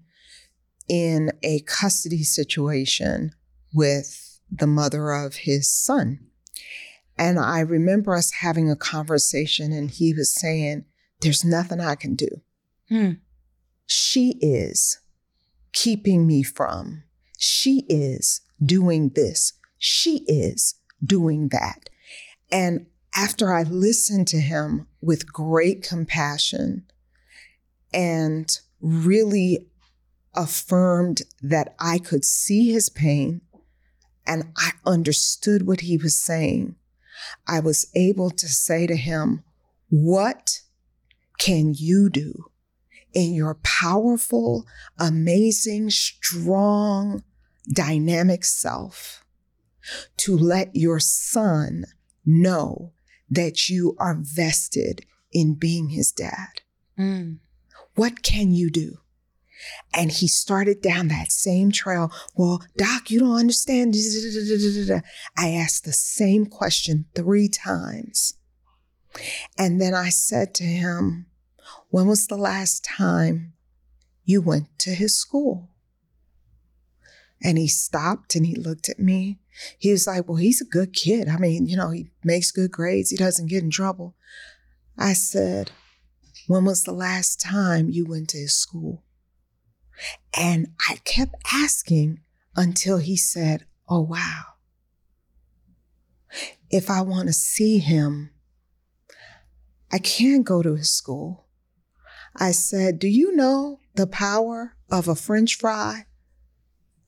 in 0.87 1.31
a 1.43 1.61
custody 1.61 2.23
situation 2.23 3.31
with 3.73 4.39
the 4.51 4.67
mother 4.67 5.11
of 5.11 5.35
his 5.35 5.69
son. 5.69 6.19
And 7.17 7.37
I 7.37 7.59
remember 7.59 8.15
us 8.15 8.31
having 8.39 8.71
a 8.71 8.75
conversation, 8.75 9.73
and 9.73 9.91
he 9.91 10.13
was 10.13 10.33
saying, 10.33 10.85
There's 11.21 11.43
nothing 11.43 11.81
I 11.81 11.95
can 11.95 12.15
do. 12.15 12.29
Hmm. 12.87 13.11
She 13.85 14.37
is 14.39 14.99
keeping 15.73 16.25
me 16.25 16.43
from, 16.43 17.03
she 17.37 17.85
is 17.89 18.41
doing 18.63 19.09
this, 19.15 19.53
she 19.77 20.23
is 20.27 20.75
doing 21.03 21.49
that. 21.49 21.89
And 22.51 22.85
after 23.15 23.53
I 23.53 23.63
listened 23.63 24.27
to 24.29 24.39
him 24.39 24.87
with 25.01 25.31
great 25.31 25.83
compassion 25.83 26.85
and 27.93 28.49
really 28.81 29.67
affirmed 30.35 31.21
that 31.41 31.75
I 31.79 31.99
could 31.99 32.23
see 32.23 32.71
his 32.71 32.89
pain 32.89 33.41
and 34.25 34.51
I 34.55 34.71
understood 34.85 35.65
what 35.65 35.81
he 35.81 35.97
was 35.97 36.15
saying, 36.15 36.75
I 37.47 37.59
was 37.59 37.89
able 37.95 38.29
to 38.29 38.47
say 38.47 38.85
to 38.85 38.95
him, 38.95 39.43
What 39.89 40.61
can 41.39 41.73
you 41.75 42.09
do 42.09 42.45
in 43.13 43.33
your 43.33 43.55
powerful, 43.55 44.67
amazing, 44.99 45.89
strong, 45.89 47.23
dynamic 47.73 48.45
self 48.45 49.25
to 50.17 50.37
let 50.37 50.75
your 50.75 50.99
son 50.99 51.85
know 52.25 52.93
that 53.29 53.69
you 53.69 53.95
are 53.99 54.17
vested 54.19 55.05
in 55.31 55.55
being 55.55 55.89
his 55.89 56.11
dad? 56.11 56.61
Mm. 56.97 57.39
What 57.95 58.23
can 58.23 58.53
you 58.53 58.69
do? 58.69 58.99
And 59.93 60.11
he 60.11 60.27
started 60.27 60.81
down 60.81 61.09
that 61.09 61.31
same 61.31 61.71
trail. 61.71 62.11
Well, 62.35 62.63
Doc, 62.77 63.11
you 63.11 63.19
don't 63.19 63.35
understand. 63.35 63.95
I 65.37 65.49
asked 65.49 65.83
the 65.83 65.91
same 65.91 66.45
question 66.45 67.05
three 67.15 67.49
times. 67.49 68.35
And 69.57 69.81
then 69.81 69.93
I 69.93 70.09
said 70.09 70.53
to 70.55 70.63
him, 70.63 71.25
When 71.89 72.07
was 72.07 72.27
the 72.27 72.37
last 72.37 72.85
time 72.85 73.53
you 74.23 74.41
went 74.41 74.67
to 74.79 74.91
his 74.91 75.15
school? 75.15 75.69
And 77.41 77.57
he 77.57 77.67
stopped 77.67 78.35
and 78.35 78.45
he 78.45 78.55
looked 78.55 78.89
at 78.89 78.99
me. 78.99 79.39
He 79.77 79.91
was 79.91 80.07
like, 80.07 80.27
Well, 80.27 80.37
he's 80.37 80.61
a 80.61 80.65
good 80.65 80.93
kid. 80.93 81.27
I 81.27 81.37
mean, 81.37 81.67
you 81.67 81.77
know, 81.77 81.91
he 81.91 82.09
makes 82.23 82.51
good 82.51 82.71
grades, 82.71 83.09
he 83.09 83.17
doesn't 83.17 83.47
get 83.47 83.63
in 83.63 83.69
trouble. 83.69 84.15
I 84.97 85.13
said, 85.13 85.71
When 86.47 86.65
was 86.65 86.83
the 86.83 86.93
last 86.93 87.39
time 87.39 87.89
you 87.89 88.05
went 88.05 88.29
to 88.29 88.37
his 88.37 88.53
school? 88.53 89.03
And 90.37 90.67
I 90.87 90.97
kept 91.03 91.35
asking 91.53 92.21
until 92.55 92.97
he 92.97 93.17
said, 93.17 93.65
Oh, 93.87 94.01
wow. 94.01 94.43
If 96.69 96.89
I 96.89 97.01
want 97.01 97.27
to 97.27 97.33
see 97.33 97.79
him, 97.79 98.31
I 99.91 99.97
can't 99.97 100.45
go 100.45 100.61
to 100.61 100.75
his 100.75 100.91
school. 100.91 101.47
I 102.35 102.51
said, 102.51 102.99
Do 102.99 103.07
you 103.07 103.35
know 103.35 103.79
the 103.95 104.05
power 104.07 104.75
of 104.91 105.07
a 105.07 105.15
french 105.15 105.55
fry 105.55 106.05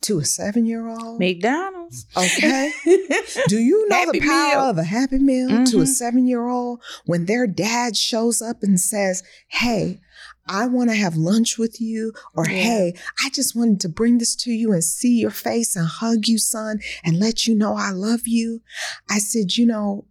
to 0.02 0.20
a 0.20 0.26
seven 0.26 0.66
year 0.66 0.88
old? 0.88 1.20
McDonald's. 1.20 2.06
Okay. 2.18 2.72
Do 3.48 3.58
you 3.58 3.88
know 3.88 3.96
Happy 3.98 4.20
the 4.20 4.28
power 4.28 4.62
Meal. 4.62 4.70
of 4.70 4.78
a 4.78 4.84
happy 4.84 5.20
meal 5.20 5.50
to 5.66 5.80
a 5.80 5.84
Mhm. 5.84 5.88
seven 5.88 6.28
year 6.28 6.48
old 6.48 6.82
when 7.06 7.26
their 7.26 7.48
dad 7.48 7.96
shows 7.96 8.42
up 8.42 8.64
and 8.64 8.80
says, 8.80 9.24
Hey, 9.48 10.00
I 10.48 10.66
want 10.68 10.90
to 10.90 10.96
have 10.96 11.16
lunch 11.16 11.58
with 11.58 11.80
you, 11.80 12.14
or 12.36 12.46
Yeah. 12.48 12.54
hey, 12.64 12.94
I 13.24 13.30
just 13.30 13.56
wanted 13.56 13.80
to 13.82 13.90
bring 13.90 14.18
this 14.18 14.36
to 14.38 14.52
you 14.52 14.74
and 14.74 14.84
see 14.84 15.20
your 15.20 15.30
face 15.32 15.76
and 15.76 15.86
hug 15.88 16.28
you, 16.28 16.40
son, 16.40 16.80
and 17.04 17.20
let 17.20 17.46
you 17.48 17.56
know 17.56 17.76
I 17.76 17.92
love 17.92 18.28
you. 18.28 18.62
I 19.10 19.20
said, 19.20 19.56
you 19.58 19.66
know, 19.68 20.06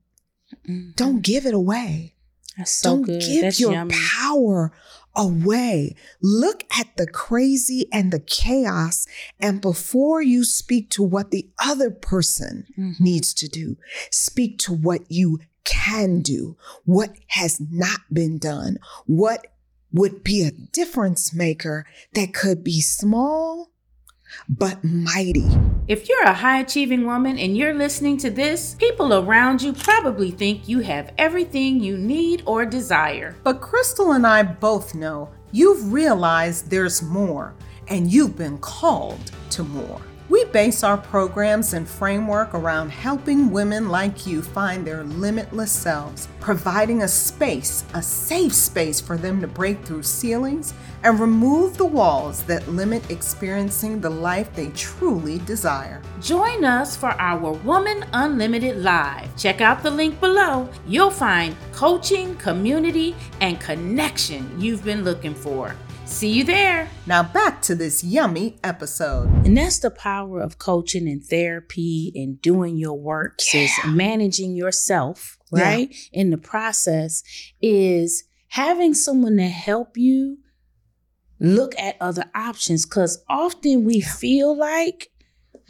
Mhm. 0.68 0.94
don't 0.96 1.20
give 1.22 1.46
it 1.46 1.54
away. 1.54 2.14
That's 2.56 2.70
so 2.72 2.90
Don't 2.96 3.02
good. 3.02 3.20
give 3.22 3.42
That's 3.42 3.60
your 3.60 3.72
yummy. 3.72 3.94
power 4.20 4.72
away. 5.14 5.94
Look 6.20 6.64
at 6.76 6.96
the 6.96 7.06
crazy 7.06 7.86
and 7.92 8.12
the 8.12 8.20
chaos. 8.20 9.06
And 9.38 9.60
before 9.60 10.22
you 10.22 10.44
speak 10.44 10.90
to 10.90 11.02
what 11.02 11.30
the 11.30 11.50
other 11.62 11.90
person 11.90 12.66
Mhm. 12.78 13.00
needs 13.00 13.34
to 13.34 13.48
do, 13.48 13.76
speak 14.10 14.58
to 14.60 14.72
what 14.72 15.10
you 15.10 15.40
can 15.64 16.20
do, 16.20 16.56
what 16.84 17.14
has 17.28 17.60
not 17.60 18.00
been 18.12 18.38
done, 18.38 18.78
what 19.06 19.46
would 19.92 20.22
be 20.22 20.42
a 20.42 20.52
difference 20.52 21.34
maker 21.34 21.84
that 22.14 22.32
could 22.32 22.62
be 22.62 22.80
small 22.80 23.72
but 24.48 24.82
mighty. 24.84 25.48
If 25.88 26.08
you're 26.08 26.22
a 26.22 26.32
high 26.32 26.60
achieving 26.60 27.04
woman 27.04 27.38
and 27.38 27.56
you're 27.56 27.74
listening 27.74 28.16
to 28.18 28.30
this, 28.30 28.74
people 28.74 29.12
around 29.12 29.62
you 29.62 29.72
probably 29.72 30.30
think 30.30 30.68
you 30.68 30.80
have 30.80 31.12
everything 31.18 31.80
you 31.80 31.96
need 31.96 32.42
or 32.46 32.64
desire. 32.64 33.36
But 33.42 33.60
Crystal 33.60 34.12
and 34.12 34.26
I 34.26 34.42
both 34.42 34.94
know 34.94 35.30
you've 35.52 35.92
realized 35.92 36.70
there's 36.70 37.02
more, 37.02 37.54
and 37.88 38.10
you've 38.12 38.36
been 38.36 38.58
called 38.58 39.32
to 39.50 39.64
more. 39.64 40.00
Base 40.52 40.82
our 40.82 40.98
programs 40.98 41.74
and 41.74 41.88
framework 41.88 42.54
around 42.54 42.90
helping 42.90 43.52
women 43.52 43.88
like 43.88 44.26
you 44.26 44.42
find 44.42 44.84
their 44.84 45.04
limitless 45.04 45.70
selves, 45.70 46.26
providing 46.40 47.04
a 47.04 47.08
space, 47.08 47.84
a 47.94 48.02
safe 48.02 48.52
space 48.52 49.00
for 49.00 49.16
them 49.16 49.40
to 49.42 49.46
break 49.46 49.84
through 49.84 50.02
ceilings 50.02 50.74
and 51.04 51.20
remove 51.20 51.76
the 51.76 51.84
walls 51.84 52.42
that 52.44 52.66
limit 52.68 53.08
experiencing 53.12 54.00
the 54.00 54.10
life 54.10 54.52
they 54.56 54.70
truly 54.70 55.38
desire. 55.38 56.02
Join 56.20 56.64
us 56.64 56.96
for 56.96 57.10
our 57.10 57.52
Woman 57.52 58.04
Unlimited 58.12 58.78
Live. 58.78 59.34
Check 59.36 59.60
out 59.60 59.84
the 59.84 59.90
link 59.90 60.18
below. 60.18 60.68
You'll 60.84 61.12
find 61.12 61.54
coaching, 61.72 62.34
community, 62.36 63.14
and 63.40 63.60
connection 63.60 64.60
you've 64.60 64.84
been 64.84 65.04
looking 65.04 65.34
for. 65.34 65.76
See 66.10 66.32
you 66.32 66.44
there. 66.44 66.88
Now 67.06 67.22
back 67.22 67.62
to 67.62 67.74
this 67.74 68.04
yummy 68.04 68.58
episode. 68.62 69.28
And 69.46 69.56
that's 69.56 69.78
the 69.78 69.90
power 69.90 70.40
of 70.40 70.58
coaching 70.58 71.08
and 71.08 71.24
therapy 71.24 72.12
and 72.14 72.40
doing 72.42 72.76
your 72.76 72.98
works 72.98 73.54
is 73.54 73.70
managing 73.86 74.54
yourself, 74.54 75.38
Yeah. 75.52 75.62
right? 75.62 75.94
In 76.12 76.28
the 76.30 76.36
process 76.36 77.22
is 77.62 78.24
having 78.48 78.92
someone 78.92 79.36
to 79.38 79.48
help 79.48 79.96
you 79.96 80.38
look 81.38 81.74
at 81.78 81.96
other 82.00 82.24
options 82.34 82.84
cuz 82.84 83.18
often 83.28 83.84
we 83.84 84.00
feel 84.02 84.54
like 84.54 85.08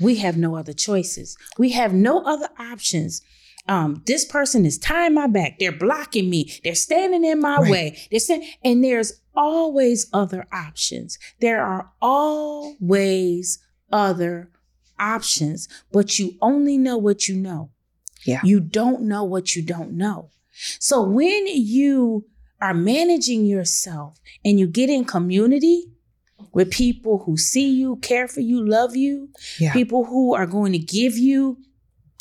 we 0.01 0.17
have 0.17 0.37
no 0.37 0.57
other 0.57 0.73
choices. 0.73 1.37
We 1.59 1.71
have 1.73 1.93
no 1.93 2.25
other 2.25 2.49
options. 2.59 3.21
Um, 3.69 4.03
this 4.07 4.25
person 4.25 4.65
is 4.67 4.79
tying 4.79 5.15
my 5.15 5.27
back. 5.29 5.59
They're 5.61 5.71
blocking 5.71 6.29
me. 6.31 6.51
They're 6.65 6.75
standing 6.75 7.25
in 7.25 7.39
my 7.41 7.59
Right. 7.59 7.71
way. 7.71 7.99
They're 8.11 8.19
saying, 8.19 8.49
and 8.65 8.83
there's 8.83 9.13
always 9.35 10.07
other 10.13 10.47
options. 10.53 11.19
There 11.41 11.63
are 11.65 11.91
always 12.01 13.59
other 13.93 14.51
options, 14.99 15.69
but 15.93 16.19
you 16.19 16.37
only 16.41 16.77
know 16.79 16.99
what 16.99 17.29
you 17.29 17.37
know. 17.37 17.71
Yeah. 18.25 18.41
You 18.45 18.61
don't 18.61 19.03
know 19.03 19.25
what 19.25 19.57
you 19.57 19.63
don't 19.63 19.93
know. 19.93 20.31
So 20.79 21.03
when 21.03 21.47
you 21.47 22.27
are 22.61 22.75
managing 22.75 23.47
yourself 23.47 24.19
and 24.45 24.61
you 24.61 24.67
get 24.67 24.91
in 24.91 25.05
community 25.07 25.85
with 26.53 26.71
people 26.71 27.23
who 27.25 27.37
see 27.39 27.71
you, 27.71 27.97
care 27.97 28.29
for 28.29 28.41
you, 28.41 28.63
love 28.67 28.95
you, 28.95 29.31
Yeah. 29.59 29.73
people 29.73 30.05
who 30.05 30.35
are 30.35 30.47
going 30.47 30.73
to 30.73 30.79
give 30.79 31.17
you 31.17 31.59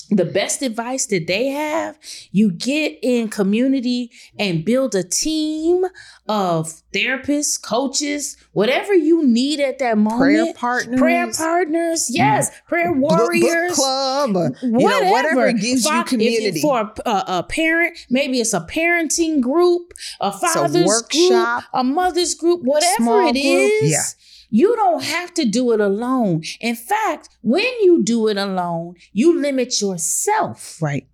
the 0.10 0.26
best 0.26 0.62
advice 0.62 1.06
that 1.08 1.28
they 1.28 1.48
have. 1.48 1.98
You 2.32 2.52
get 2.52 2.98
in 3.02 3.30
community 3.30 4.12
and 4.38 4.66
build 4.66 4.96
a 4.96 5.04
team 5.04 5.86
of 6.28 6.74
therapists, 6.94 7.62
coaches, 7.62 8.38
whatever 8.54 8.94
you 8.94 9.26
need 9.26 9.60
at 9.60 9.80
that 9.80 9.98
moment. 9.98 10.20
Prayer 10.22 10.54
partners. 10.56 11.00
Prayer 11.00 11.32
partners, 11.32 12.08
yes, 12.10 12.52
prayer 12.68 12.94
book- 12.94 13.10
book 13.10 13.20
warriors, 13.20 13.76
club, 13.76 14.36
or, 14.36 14.52
you 14.62 14.70
know, 14.72 15.12
whatever 15.12 15.52
gives 15.54 15.86
you 15.86 16.04
community. 16.06 16.62
for 16.62 16.92
a, 17.06 17.10
a, 17.10 17.24
a 17.40 17.44
parent, 17.44 17.98
maybe 18.10 18.40
it's 18.40 18.54
a 18.54 18.62
parenting 18.62 19.42
group, 19.42 19.94
a 20.20 20.32
father's 20.32 20.86
workshop, 20.86 21.64
group, 21.64 21.70
a 21.74 21.84
mother's 21.84 22.34
group, 22.36 22.62
whatever 22.64 23.22
it 23.24 23.36
is. 23.36 23.80
group, 23.82 23.92
yeah. 23.92 24.02
You 24.50 24.76
don't 24.76 25.04
have 25.04 25.34
to 25.36 25.46
do 25.46 25.72
it 25.74 25.80
alone. 25.80 26.44
In 26.60 26.76
fact, 26.76 27.30
when 27.42 27.72
you 27.82 28.04
do 28.04 28.28
it 28.28 28.38
alone, 28.38 28.96
you 29.14 29.40
limit 29.40 29.80
yourself 29.82 30.82
right. 30.82 31.08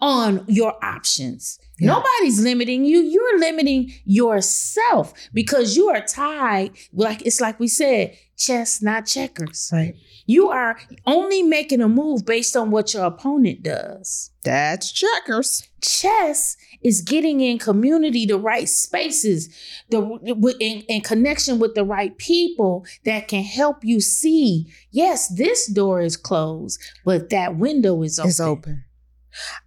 On 0.00 0.44
your 0.48 0.74
options. 0.84 1.58
Yeah. 1.78 1.88
Nobody's 1.88 2.40
limiting 2.40 2.84
you. 2.84 3.00
You're 3.00 3.38
limiting 3.38 3.92
yourself 4.04 5.14
because 5.32 5.76
you 5.76 5.88
are 5.88 6.00
tied. 6.00 6.72
Like 6.92 7.24
it's 7.26 7.40
like 7.40 7.58
we 7.58 7.68
said, 7.68 8.16
chess, 8.36 8.82
not 8.82 9.06
checkers. 9.06 9.70
Right. 9.72 9.94
You 10.26 10.48
are 10.50 10.78
only 11.06 11.42
making 11.42 11.80
a 11.80 11.88
move 11.88 12.24
based 12.24 12.56
on 12.56 12.70
what 12.70 12.94
your 12.94 13.04
opponent 13.04 13.62
does. 13.62 14.30
That's 14.44 14.92
checkers. 14.92 15.68
Chess 15.80 16.56
is 16.82 17.00
getting 17.00 17.40
in 17.40 17.58
community, 17.58 18.26
the 18.26 18.38
right 18.38 18.68
spaces, 18.68 19.48
the 19.90 20.00
in, 20.60 20.82
in 20.82 21.00
connection 21.00 21.58
with 21.58 21.74
the 21.74 21.84
right 21.84 22.16
people 22.18 22.84
that 23.04 23.28
can 23.28 23.42
help 23.42 23.84
you 23.84 24.00
see. 24.00 24.72
Yes, 24.90 25.28
this 25.28 25.66
door 25.66 26.00
is 26.00 26.16
closed, 26.16 26.80
but 27.04 27.30
that 27.30 27.56
window 27.56 28.02
is 28.02 28.18
open. 28.18 28.28
is 28.28 28.40
open. 28.40 28.84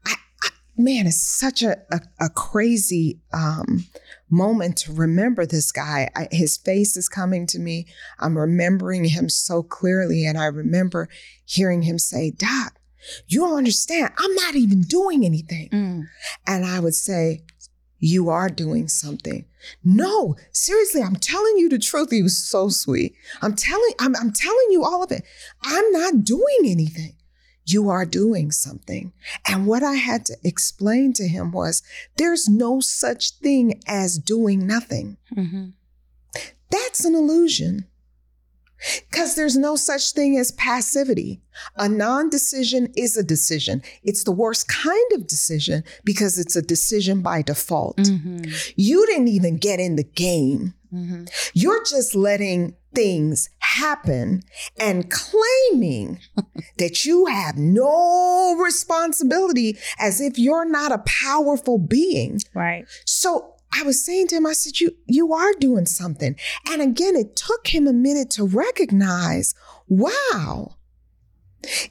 I, 0.06 0.16
I, 0.44 0.50
man, 0.78 1.08
it's 1.08 1.22
such 1.22 1.64
a, 1.64 1.78
a, 1.92 2.02
a 2.20 2.30
crazy 2.30 3.20
um, 3.34 3.86
moment 4.30 4.78
to 4.78 4.94
remember 4.94 5.46
this 5.46 5.72
guy. 5.72 6.10
I, 6.16 6.28
his 6.32 6.58
face 6.58 6.98
is 6.98 7.10
coming 7.10 7.48
to 7.48 7.60
me. 7.60 7.88
I'm 8.20 8.38
remembering 8.38 9.06
him 9.06 9.30
so 9.30 9.64
clearly. 9.64 10.26
And 10.26 10.38
I 10.38 10.46
remember 10.46 11.10
hearing 11.46 11.84
him 11.84 12.00
say, 12.00 12.32
Doc, 12.32 12.80
you 13.28 13.42
don't 13.42 13.58
understand. 13.58 14.14
I'm 14.18 14.36
not 14.36 14.56
even 14.56 14.82
doing 14.82 15.26
anything. 15.26 15.70
Mm. 15.70 16.04
And 16.48 16.66
I 16.66 16.80
would 16.80 16.96
say, 16.96 17.44
You 18.00 18.30
are 18.30 18.50
doing 18.50 18.88
something. 18.88 19.46
No, 19.84 20.36
seriously, 20.52 21.02
I'm 21.02 21.16
telling 21.16 21.58
you 21.58 21.70
the 21.70 21.80
truth. 21.80 22.12
He 22.12 22.22
was 22.22 22.38
so 22.38 22.70
sweet. 22.70 23.16
I'm 23.42 23.56
telling, 23.56 23.94
I'm, 24.00 24.16
I'm 24.16 24.32
telling 24.32 24.68
you 24.70 24.84
all 24.84 25.04
of 25.04 25.12
it. 25.12 25.24
I'm 25.64 25.92
not 25.92 26.24
doing 26.24 26.66
anything. 26.66 27.16
You 27.66 27.90
are 27.90 28.06
doing 28.06 28.52
something. 28.52 29.12
And 29.48 29.66
what 29.66 29.84
I 29.84 29.94
had 29.96 30.26
to 30.28 30.38
explain 30.44 31.14
to 31.14 31.28
him 31.28 31.52
was 31.52 31.82
there's 32.18 32.48
no 32.48 32.80
such 32.80 33.32
thing 33.40 33.82
as 33.88 34.18
doing 34.18 34.68
nothing. 34.68 35.18
Mhm. 35.36 35.74
That's 36.70 37.06
an 37.06 37.16
illusion. 37.16 37.86
Because 39.10 39.36
there's 39.36 39.56
no 39.58 39.78
such 39.78 40.12
thing 40.12 40.38
as 40.38 40.52
passivity. 40.52 41.42
A 41.78 41.88
non 41.88 42.30
decision 42.30 42.92
is 42.96 43.16
a 43.18 43.24
decision. 43.24 43.82
It's 44.04 44.24
the 44.26 44.34
worst 44.34 44.68
kind 44.68 45.12
of 45.14 45.26
decision 45.28 45.84
because 46.04 46.38
it's 46.38 46.56
a 46.56 46.62
decision 46.62 47.22
by 47.22 47.42
default. 47.42 47.98
Mhm. 47.98 48.54
You 48.76 49.06
didn't 49.08 49.30
even 49.30 49.58
get 49.58 49.80
in 49.80 49.96
the 49.96 50.04
game 50.04 50.74
Mm-hmm. 50.96 51.26
You're 51.54 51.84
just 51.84 52.16
letting 52.16 52.76
things 52.94 53.50
happen 53.76 54.42
and 54.80 55.12
claiming 55.12 56.20
that 56.78 57.06
you 57.06 57.26
have 57.26 57.58
no 57.58 58.56
responsibility 58.56 59.78
as 60.00 60.22
if 60.22 60.38
you're 60.38 60.70
not 60.70 60.92
a 60.92 61.04
powerful 61.06 61.78
being. 61.78 62.40
Right. 62.54 62.86
So 63.06 63.56
I 63.78 63.84
was 63.84 64.04
saying 64.04 64.28
to 64.30 64.38
him, 64.38 64.46
I 64.46 64.54
said, 64.54 64.80
You 64.80 64.92
you 65.06 65.34
are 65.34 65.54
doing 65.54 65.86
something. 65.86 66.36
And 66.70 66.82
again, 66.82 67.16
it 67.16 67.36
took 67.36 67.68
him 67.68 67.88
a 67.88 67.94
minute 67.94 68.30
to 68.32 68.46
recognize, 68.46 69.54
wow. 69.88 70.76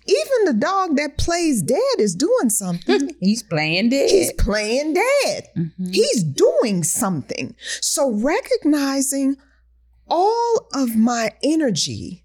Even 0.06 0.44
the 0.44 0.54
dog 0.56 0.96
that 0.96 1.18
plays 1.18 1.60
dead 1.60 1.98
is 1.98 2.14
doing 2.14 2.48
something. 2.48 3.10
He's 3.20 3.42
playing 3.42 3.88
dead. 3.88 4.08
He's 4.08 4.32
playing 4.32 4.94
dead. 4.94 5.48
Mm-hmm. 5.56 5.90
He's 5.90 6.22
doing 6.22 6.84
something. 6.84 7.56
So 7.80 8.12
recognizing 8.12 9.36
all 10.08 10.68
of 10.72 10.96
my 10.96 11.32
energy 11.42 12.24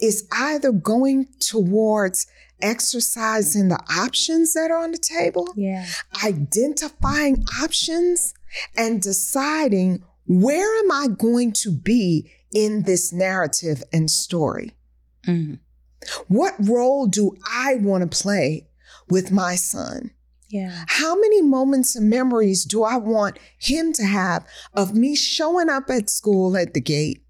is 0.00 0.26
either 0.32 0.72
going 0.72 1.28
towards 1.40 2.26
exercising 2.60 3.68
the 3.68 3.80
options 3.90 4.54
that 4.54 4.70
are 4.70 4.82
on 4.82 4.92
the 4.92 4.98
table, 4.98 5.48
yeah. 5.56 5.86
identifying 6.24 7.44
options, 7.62 8.32
and 8.76 9.02
deciding 9.02 10.02
where 10.26 10.78
am 10.80 10.90
I 10.90 11.08
going 11.08 11.52
to 11.52 11.70
be 11.70 12.30
in 12.52 12.82
this 12.82 13.12
narrative 13.12 13.82
and 13.92 14.10
story? 14.10 14.72
Mm-hmm. 15.26 15.54
What 16.28 16.54
role 16.58 17.06
do 17.06 17.36
I 17.50 17.76
want 17.76 18.10
to 18.10 18.18
play 18.18 18.68
with 19.08 19.30
my 19.30 19.56
son? 19.56 20.10
Yeah. 20.48 20.84
How 20.86 21.14
many 21.16 21.42
moments 21.42 21.96
and 21.96 22.08
memories 22.08 22.64
do 22.64 22.84
I 22.84 22.96
want 22.96 23.38
him 23.58 23.92
to 23.94 24.04
have 24.04 24.46
of 24.74 24.94
me 24.94 25.16
showing 25.16 25.68
up 25.68 25.90
at 25.90 26.08
school 26.08 26.56
at 26.56 26.72
the 26.72 26.80
gate, 26.80 27.24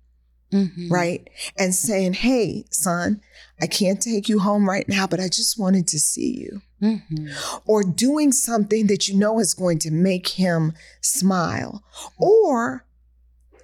mm-hmm. 0.53 0.93
right? 0.93 1.29
And 1.59 1.75
saying, 1.75 2.15
hey, 2.15 2.65
son, 2.71 3.21
I 3.61 3.67
can't 3.67 4.03
take 4.03 4.29
you 4.29 4.39
home 4.39 4.69
right 4.69 4.89
now, 4.89 5.07
but 5.07 5.21
I 5.21 5.29
just 5.29 5.59
wanted 5.59 5.87
to 5.89 5.99
see 5.99 6.39
you. 6.41 6.63
Mm-hmm. 6.83 7.29
Or 7.65 7.83
doing 7.83 8.33
something 8.33 8.87
that 8.89 9.09
you 9.09 9.17
know 9.17 9.39
is 9.39 9.55
going 9.55 9.79
to 9.81 9.91
make 9.91 10.29
him 10.29 10.75
smile. 11.01 11.83
Or 12.19 12.85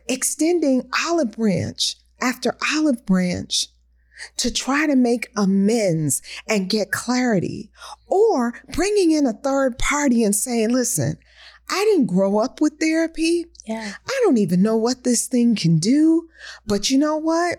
extending 0.09 0.89
olive 1.07 1.33
branch 1.33 1.97
after 2.23 2.57
olive 2.75 3.05
branch 3.05 3.67
to 4.39 4.53
try 4.53 4.87
to 4.87 4.97
make 4.97 5.31
amends 5.37 6.23
and 6.49 6.71
get 6.71 6.91
clarity, 6.91 7.71
or 8.07 8.55
bringing 8.73 9.11
in 9.11 9.27
a 9.27 9.33
third 9.33 9.79
party 9.79 10.23
and 10.25 10.35
saying, 10.35 10.71
listen, 10.71 11.19
I 11.71 11.85
didn't 11.85 12.07
grow 12.07 12.39
up 12.39 12.61
with 12.61 12.79
therapy. 12.81 13.47
Yeah. 13.67 13.93
I 14.07 14.21
don't 14.25 14.39
even 14.39 14.63
know 14.63 14.77
what 14.77 15.05
this 15.05 15.27
thing 15.27 15.55
can 15.55 15.79
do. 15.79 16.29
But 16.67 16.91
you 16.91 16.99
know 16.99 17.17
what? 17.17 17.59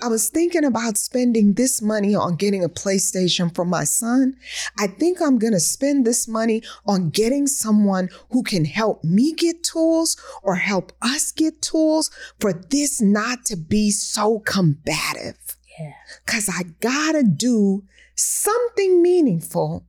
I 0.00 0.08
was 0.08 0.30
thinking 0.30 0.64
about 0.64 0.96
spending 0.96 1.54
this 1.54 1.82
money 1.82 2.14
on 2.14 2.36
getting 2.36 2.64
a 2.64 2.68
PlayStation 2.68 3.54
for 3.54 3.64
my 3.64 3.84
son. 3.84 4.36
I 4.78 4.86
think 4.86 5.20
I'm 5.20 5.38
going 5.38 5.52
to 5.52 5.60
spend 5.60 6.06
this 6.06 6.26
money 6.28 6.62
on 6.86 7.10
getting 7.10 7.46
someone 7.46 8.08
who 8.30 8.42
can 8.42 8.64
help 8.64 9.04
me 9.04 9.34
get 9.34 9.64
tools 9.64 10.16
or 10.42 10.54
help 10.54 10.92
us 11.02 11.32
get 11.32 11.60
tools 11.60 12.10
for 12.40 12.52
this 12.52 13.02
not 13.02 13.44
to 13.46 13.56
be 13.56 13.90
so 13.90 14.38
combative. 14.38 15.36
Yeah. 15.78 15.92
Cause 16.26 16.48
I 16.48 16.62
gotta 16.80 17.22
do 17.22 17.84
something 18.14 19.02
meaningful 19.02 19.86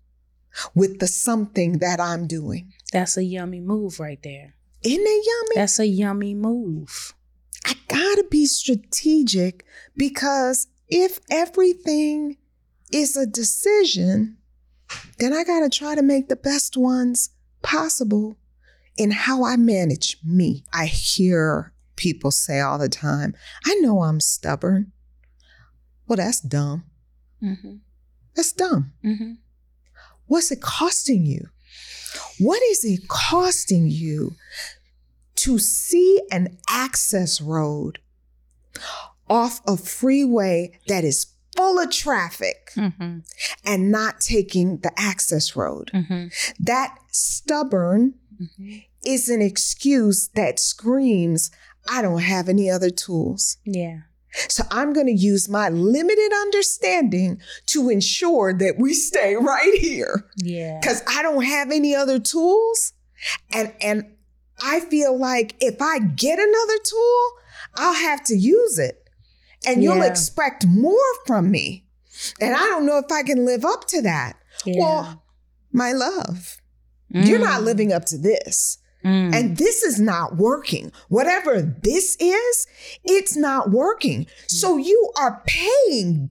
with 0.76 1.00
the 1.00 1.08
something 1.08 1.80
that 1.80 2.00
I'm 2.00 2.28
doing. 2.28 2.74
That's 2.92 3.18
a 3.18 3.24
yummy 3.24 3.60
move 3.60 4.00
right 4.00 4.22
there. 4.24 4.56
Isn't 4.84 5.02
it 5.02 5.26
yummy? 5.26 5.56
That's 5.56 5.80
a 5.80 5.88
yummy 5.88 6.34
move. 6.34 7.14
I 7.66 7.76
gotta 7.88 8.26
be 8.30 8.46
strategic 8.46 9.66
because 9.96 10.68
if 10.88 11.20
everything 11.30 12.38
is 12.92 13.18
a 13.18 13.26
decision, 13.26 14.38
then 15.20 15.34
I 15.34 15.44
gotta 15.44 15.70
try 15.70 15.96
to 15.96 16.02
make 16.02 16.30
the 16.30 16.36
best 16.36 16.78
ones 16.78 17.32
possible 17.62 18.38
in 18.98 19.12
how 19.12 19.44
I 19.44 19.58
manage 19.58 20.18
me. 20.24 20.64
I 20.74 20.86
hear 20.86 21.74
people 21.96 22.32
say 22.32 22.60
all 22.60 22.78
the 22.78 22.90
time, 22.90 23.36
I 23.66 23.76
know 23.76 24.04
I'm 24.04 24.20
stubborn. 24.20 24.92
Well, 26.08 26.18
that's 26.18 26.40
dumb. 26.40 26.86
Mm-hmm. 27.44 27.76
That's 28.36 28.52
dumb. 28.52 28.94
Mm-hmm. 29.04 29.34
What's 30.28 30.52
it 30.52 30.62
costing 30.62 31.26
you? 31.26 31.50
What 32.40 32.62
is 32.64 32.86
it 32.86 33.08
costing 33.08 33.90
you 33.90 34.36
to 35.36 35.60
see 35.60 36.22
an 36.32 36.58
access 36.70 37.42
road 37.42 38.00
off 39.30 39.62
a 39.68 39.78
freeway 39.78 40.80
that 40.88 41.04
is 41.04 41.28
full 41.56 41.80
of 41.80 41.90
traffic 41.90 42.72
mm-hmm. 42.76 43.20
and 43.66 43.92
not 43.92 44.22
taking 44.22 44.78
the 44.78 44.92
access 44.98 45.56
road? 45.56 45.92
Mm-hmm. 45.94 46.28
That 46.60 46.98
stubborn 47.12 48.16
mm-hmm. 48.42 48.78
is 49.06 49.30
an 49.30 49.42
excuse 49.42 50.30
that 50.30 50.60
screams, 50.60 51.52
I 51.90 52.02
don't 52.02 52.22
have 52.22 52.50
any 52.50 52.70
other 52.70 52.90
tools. 52.90 53.58
Yeah. 53.66 54.02
So 54.48 54.64
I'm 54.72 54.94
going 54.94 55.08
to 55.08 55.14
use 55.14 55.50
my 55.50 55.70
limited 55.70 56.32
understanding 56.34 57.42
to 57.68 57.90
ensure 57.90 58.54
that 58.54 58.76
we 58.78 58.94
stay 58.94 59.36
right 59.36 59.74
here. 59.80 60.26
Yeah. 60.38 60.80
Cuz 60.84 61.02
I 61.08 61.22
don't 61.22 61.44
have 61.44 61.72
any 61.72 61.96
other 61.96 62.20
tools 62.20 62.94
and 63.52 63.74
and 63.82 64.06
I 64.62 64.80
feel 64.80 65.18
like 65.18 65.56
if 65.60 65.82
I 65.82 66.00
get 66.00 66.40
another 66.40 66.78
tool, 66.84 67.32
I'll 67.76 67.94
have 67.94 68.24
to 68.26 68.36
use 68.36 68.80
it. 68.80 69.04
And 69.66 69.84
you'll 69.84 70.04
expect 70.04 70.66
more 70.66 70.96
from 71.26 71.52
me. 71.52 71.86
And 72.40 72.56
I 72.56 72.60
don't 72.60 72.86
know 72.86 72.98
if 72.98 73.12
I 73.12 73.24
can 73.24 73.46
live 73.46 73.66
up 73.66 73.86
to 73.88 74.02
that. 74.04 74.38
Yeah. 74.66 74.80
Well, 74.80 75.24
my 75.72 75.92
love, 75.92 76.58
mm. 77.14 77.28
you're 77.28 77.40
not 77.40 77.62
mm. 77.62 77.66
living 77.66 77.92
up 77.92 78.06
to 78.06 78.18
this. 78.18 78.78
Mm. 79.08 79.34
And 79.34 79.58
this 79.58 79.84
is 79.84 80.02
not 80.02 80.36
working. 80.36 80.92
Whatever 81.08 81.62
this 81.62 82.18
is, 82.20 82.68
it's 83.06 83.38
not 83.38 83.72
working. 83.72 84.28
So 84.48 84.76
you 84.76 85.12
are 85.18 85.42
paying 85.46 86.30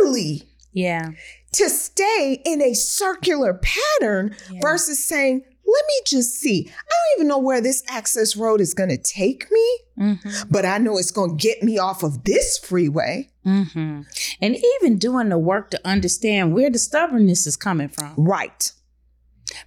dearly. 0.00 0.42
Yeah. 0.72 1.10
To 1.52 1.68
stay 1.68 2.42
in 2.44 2.60
a 2.60 2.74
circular 2.74 3.60
pattern 3.62 4.34
yeah. 4.50 4.58
versus 4.60 5.06
saying, 5.06 5.44
let 5.64 5.84
me 5.86 6.00
just 6.04 6.34
see. 6.34 6.68
I 6.68 6.72
don't 6.72 7.18
even 7.18 7.28
know 7.28 7.38
where 7.38 7.60
this 7.60 7.84
access 7.88 8.36
road 8.36 8.60
is 8.60 8.74
going 8.74 8.88
to 8.90 8.98
take 8.98 9.46
me, 9.50 9.78
mm-hmm. 9.98 10.48
but 10.50 10.66
I 10.66 10.78
know 10.78 10.98
it's 10.98 11.12
going 11.12 11.38
to 11.38 11.42
get 11.42 11.62
me 11.62 11.78
off 11.78 12.02
of 12.02 12.24
this 12.24 12.58
freeway. 12.58 13.28
Mm-hmm. 13.46 14.02
And 14.40 14.56
even 14.56 14.98
doing 14.98 15.28
the 15.28 15.38
work 15.38 15.70
to 15.70 15.80
understand 15.86 16.52
where 16.52 16.68
the 16.68 16.78
stubbornness 16.78 17.46
is 17.46 17.56
coming 17.56 17.88
from. 17.88 18.14
Right. 18.16 18.72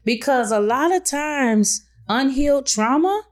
Because 0.03 0.51
a 0.51 0.59
lot 0.59 0.93
of 0.93 1.05
times, 1.05 1.85
unhealed 2.07 2.65
trauma 2.67 3.23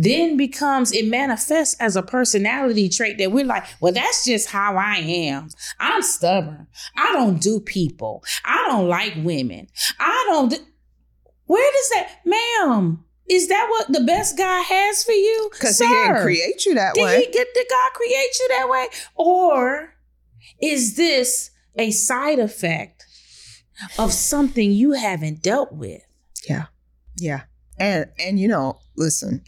then 0.00 0.36
becomes 0.36 0.92
it 0.92 1.08
manifests 1.08 1.74
as 1.80 1.96
a 1.96 2.02
personality 2.02 2.88
trait 2.88 3.18
that 3.18 3.32
we're 3.32 3.44
like, 3.44 3.64
well, 3.80 3.92
that's 3.92 4.24
just 4.24 4.48
how 4.48 4.76
I 4.76 4.94
am. 4.98 5.48
I'm 5.80 6.02
stubborn. 6.02 6.68
I 6.96 7.12
don't 7.14 7.40
do 7.42 7.58
people. 7.58 8.22
I 8.44 8.64
don't 8.68 8.86
like 8.88 9.14
women. 9.16 9.66
I 9.98 10.24
don't. 10.28 10.50
Do- 10.50 10.64
Where 11.46 11.72
does 11.72 11.88
that, 11.94 12.10
ma'am? 12.24 13.02
Is 13.28 13.48
that 13.48 13.66
what 13.70 13.92
the 13.92 14.04
best 14.04 14.38
guy 14.38 14.60
has 14.60 15.02
for 15.02 15.10
you? 15.10 15.48
Because 15.52 15.78
he 15.80 15.88
didn't 15.88 16.22
create 16.22 16.64
you 16.64 16.74
that 16.74 16.94
did 16.94 17.02
way. 17.02 17.18
Did 17.18 17.26
he 17.26 17.32
get 17.32 17.48
the 17.54 17.66
God 17.68 17.92
create 17.92 18.38
you 18.38 18.48
that 18.50 18.68
way? 18.70 18.86
Or 19.16 19.94
is 20.62 20.96
this 20.96 21.50
a 21.76 21.90
side 21.90 22.38
effect 22.38 23.04
of 23.98 24.12
something 24.12 24.70
you 24.70 24.92
haven't 24.92 25.42
dealt 25.42 25.72
with? 25.72 26.02
Yeah. 26.48 26.66
Yeah. 27.16 27.42
And 27.78 28.06
and 28.18 28.38
you 28.38 28.48
know, 28.48 28.80
listen, 28.96 29.42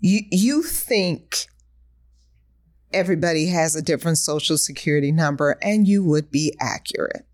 you 0.00 0.20
you 0.30 0.62
think 0.62 1.46
everybody 2.92 3.46
has 3.46 3.76
a 3.76 3.82
different 3.82 4.18
social 4.18 4.56
security 4.56 5.12
number 5.12 5.58
and 5.62 5.86
you 5.86 6.04
would 6.04 6.30
be 6.30 6.54
accurate. 6.60 7.26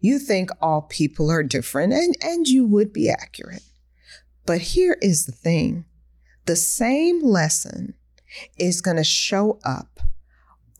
You 0.00 0.18
think 0.18 0.50
all 0.60 0.82
people 0.82 1.30
are 1.30 1.42
different 1.42 1.92
and 1.92 2.14
and 2.22 2.46
you 2.46 2.66
would 2.66 2.92
be 2.92 3.10
accurate. 3.10 3.62
But 4.46 4.60
here 4.60 4.96
is 5.02 5.26
the 5.26 5.32
thing. 5.32 5.84
The 6.46 6.56
same 6.56 7.22
lesson 7.22 7.94
is 8.56 8.80
going 8.80 8.96
to 8.96 9.04
show 9.04 9.58
up 9.64 10.00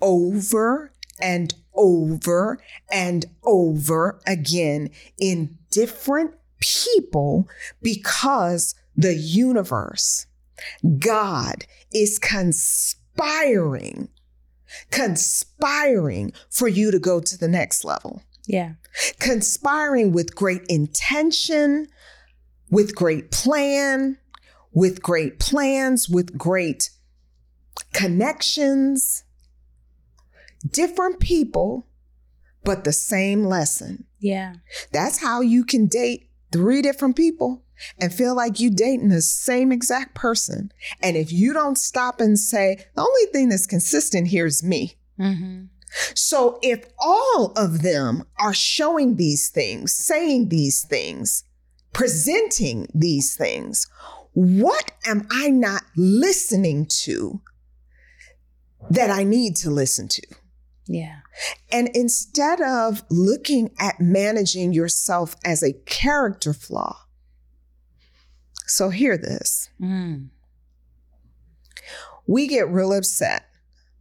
over 0.01 0.93
and 1.21 1.55
over 1.75 2.59
and 2.91 3.27
over 3.45 4.21
again 4.27 4.91
in 5.19 5.59
different 5.71 6.35
people 6.61 7.49
because 7.83 8.75
the 8.97 9.15
universe, 9.15 10.27
God, 10.99 11.65
is 11.93 12.19
conspiring, 12.19 14.09
conspiring 14.91 16.33
for 16.51 16.69
you 16.69 16.91
to 16.91 16.99
go 16.99 17.21
to 17.21 17.39
the 17.39 17.49
next 17.49 17.85
level. 17.85 18.23
Yeah. 18.47 18.73
Conspiring 19.21 20.13
with 20.13 20.35
great 20.35 20.63
intention, 20.69 21.87
with 22.71 22.95
great 22.95 23.31
plan, 23.31 24.19
with 24.73 25.03
great 25.03 25.39
plans, 25.39 26.09
with 26.09 26.37
great 26.37 26.91
connections, 27.93 29.25
different 30.69 31.21
people, 31.21 31.87
but 32.65 32.85
the 32.85 32.93
same 32.93 33.45
lesson. 33.45 34.05
Yeah. 34.19 34.55
That's 34.93 35.21
how 35.21 35.41
you 35.41 35.65
can 35.65 35.87
date 35.87 36.28
three 36.53 36.83
different 36.83 37.17
people 37.17 37.63
and 38.01 38.13
feel 38.13 38.35
like 38.35 38.61
you 38.61 38.71
dating 38.71 39.09
the 39.09 39.23
same 39.23 39.73
exact 39.73 40.15
person. 40.15 40.73
And 41.01 41.17
if 41.17 41.33
you 41.33 41.53
don't 41.53 41.79
stop 41.79 42.21
and 42.21 42.39
say, 42.39 42.87
the 42.95 43.03
only 43.03 43.33
thing 43.33 43.49
that's 43.49 43.67
consistent 43.67 44.29
here 44.29 44.47
is 44.47 44.63
me. 44.63 44.97
Mm-hmm. 45.19 45.65
So 46.15 46.59
if 46.63 46.85
all 46.99 47.53
of 47.57 47.83
them 47.83 48.25
are 48.39 48.55
showing 48.55 49.17
these 49.17 49.49
things, 49.49 49.93
saying 49.93 50.49
these 50.49 50.85
things, 50.85 51.45
presenting 51.93 52.89
these 52.95 53.37
things, 53.37 53.87
what 54.33 54.93
am 55.07 55.27
I 55.31 55.49
not 55.49 55.83
listening 55.97 56.87
to 56.87 57.41
that 58.91 59.11
I 59.11 59.25
need 59.25 59.57
to 59.57 59.71
listen 59.71 60.09
to? 60.09 60.23
Yeah. 60.87 61.21
And 61.71 61.89
instead 61.95 62.61
of 62.61 63.03
looking 63.11 63.71
at 63.79 64.01
managing 64.01 64.73
yourself 64.73 65.37
as 65.45 65.63
a 65.63 65.73
character 65.73 66.53
flaw, 66.53 66.97
so 68.67 68.91
hear 68.91 69.17
this. 69.17 69.71
Mm. 69.81 70.29
We 72.27 72.47
get 72.47 72.69
real 72.69 72.93
upset 72.93 73.47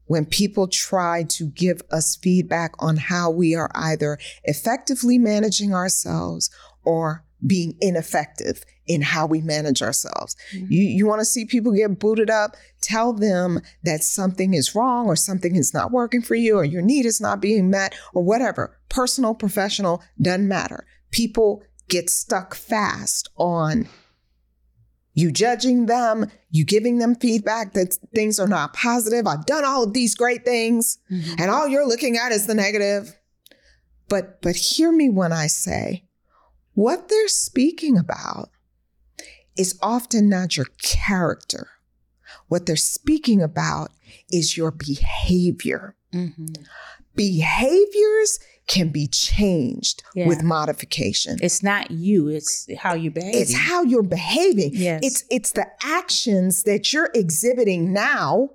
when 0.05 0.25
people 0.25 0.67
try 0.67 1.23
to 1.23 1.47
give 1.47 1.81
us 1.91 2.15
feedback 2.15 2.73
on 2.79 2.97
how 2.97 3.29
we 3.29 3.55
are 3.55 3.71
either 3.75 4.17
effectively 4.43 5.17
managing 5.17 5.73
ourselves 5.73 6.49
or 6.83 7.23
being 7.45 7.75
ineffective 7.81 8.63
in 8.87 9.01
how 9.01 9.25
we 9.27 9.41
manage 9.41 9.81
ourselves. 9.81 10.35
Mhm. 10.55 10.67
You 10.71 10.81
you 10.83 11.05
want 11.05 11.19
to 11.19 11.25
see 11.25 11.45
people 11.45 11.71
get 11.73 11.99
booted 11.99 12.29
up, 12.29 12.55
tell 12.81 13.13
them 13.13 13.61
that 13.83 14.03
something 14.03 14.53
is 14.53 14.73
wrong 14.73 15.07
or 15.07 15.15
something 15.15 15.55
is 15.55 15.73
not 15.73 15.91
working 15.91 16.21
for 16.21 16.35
you 16.35 16.57
or 16.57 16.63
your 16.65 16.81
need 16.81 17.05
is 17.05 17.19
not 17.21 17.41
being 17.41 17.69
met 17.69 17.93
or 18.13 18.23
whatever. 18.23 18.77
Personal, 18.89 19.35
professional, 19.35 20.01
doesn't 20.21 20.47
matter. 20.47 20.85
People 21.11 21.63
get 21.89 22.09
stuck 22.09 22.55
fast 22.55 23.29
on 23.37 23.87
you 25.13 25.31
judging 25.31 25.87
them, 25.87 26.29
you 26.51 26.63
giving 26.63 26.99
them 26.99 27.15
feedback 27.15 27.73
that 27.73 27.97
things 28.13 28.39
are 28.39 28.47
not 28.47 28.73
positive. 28.73 29.25
I've 29.25 29.45
done 29.47 29.65
all 29.65 29.83
of 29.83 29.93
these 29.93 30.13
great 30.15 30.45
things 30.45 30.99
Mhm. 31.11 31.39
and 31.39 31.49
all 31.51 31.67
you're 31.67 31.87
looking 31.87 32.17
at 32.17 32.31
is 32.31 32.45
the 32.45 32.53
negative. 32.53 33.15
But 34.09 34.41
but 34.41 34.55
hear 34.55 34.91
me 34.91 35.09
when 35.09 35.33
I 35.33 35.47
say 35.47 36.03
what 36.77 37.09
they're 37.09 37.27
speaking 37.27 37.97
about 37.97 38.49
is 39.57 39.77
often 39.81 40.29
not 40.29 40.55
your 40.55 40.67
character. 40.83 41.67
What 42.49 42.67
they're 42.67 42.75
speaking 42.75 43.41
about 43.41 43.89
is 44.31 44.55
your 44.55 44.69
behavior. 44.69 45.95
Mhm. 46.13 46.55
Behaviors 47.15 48.37
can 48.67 48.89
be 48.89 49.07
changed 49.07 50.03
Yeah. 50.13 50.27
with 50.27 50.43
modification. 50.43 51.37
It's 51.41 51.63
not 51.63 51.89
you, 51.89 52.27
it's 52.27 52.67
how 52.77 52.93
you 52.93 53.09
behave. 53.09 53.35
It's 53.35 53.53
how 53.55 53.81
you're 53.83 54.03
behaving. 54.03 54.71
Yes. 54.73 54.99
It's 55.03 55.23
it's 55.31 55.51
the 55.53 55.67
actions 55.83 56.63
that 56.63 56.93
you're 56.93 57.09
exhibiting 57.15 57.91
now 57.91 58.49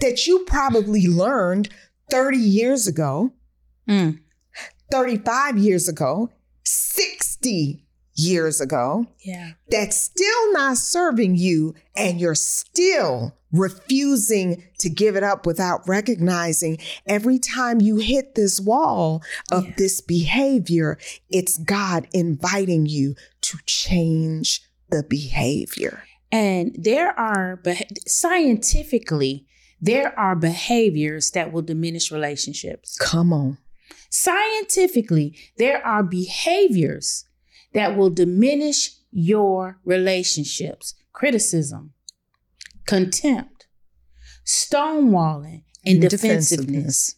that 0.00 0.26
you 0.26 0.44
probably 0.46 1.06
learned 1.06 1.68
30 2.10 2.36
years 2.38 2.86
ago, 2.86 3.32
Mm. 3.88 4.18
35 4.90 5.56
years 5.58 5.88
ago, 5.88 6.30
60 6.64 7.84
years 8.14 8.60
ago 8.60 9.06
Yeah. 9.20 9.52
that's 9.70 9.96
still 9.98 10.52
not 10.52 10.76
serving 10.76 11.34
you 11.36 11.74
and 11.96 12.20
you're 12.20 12.34
still 12.34 13.34
refusing 13.50 14.62
to 14.78 14.90
give 14.90 15.16
it 15.16 15.22
up 15.22 15.46
without 15.46 15.86
recognizing 15.88 16.76
every 17.06 17.38
time 17.38 17.80
you 17.80 17.96
hit 17.96 18.34
this 18.34 18.60
wall 18.60 19.22
of 19.50 19.64
Yeah. 19.66 19.74
this 19.78 20.00
behavior, 20.02 20.98
it's 21.30 21.56
God 21.56 22.06
inviting 22.12 22.84
you 22.86 23.14
to 23.42 23.58
change 23.66 24.62
the 24.90 25.02
behavior. 25.02 26.02
And 26.30 26.74
there 26.78 27.18
are, 27.18 27.62
scientifically, 28.06 29.46
there 29.80 30.18
are 30.18 30.36
behaviors 30.36 31.30
that 31.32 31.52
will 31.52 31.62
diminish 31.62 32.10
relationships. 32.12 32.96
Come 32.98 33.32
on. 33.32 33.58
Scientifically, 34.14 35.34
there 35.56 35.84
are 35.86 36.02
behaviors 36.02 37.24
that 37.72 37.96
will 37.96 38.10
diminish 38.10 38.90
your 39.10 39.80
relationships. 39.86 40.94
Criticism, 41.14 41.94
contempt, 42.86 43.68
stonewalling, 44.44 45.62
and 45.86 46.02
defensiveness. 46.02 47.16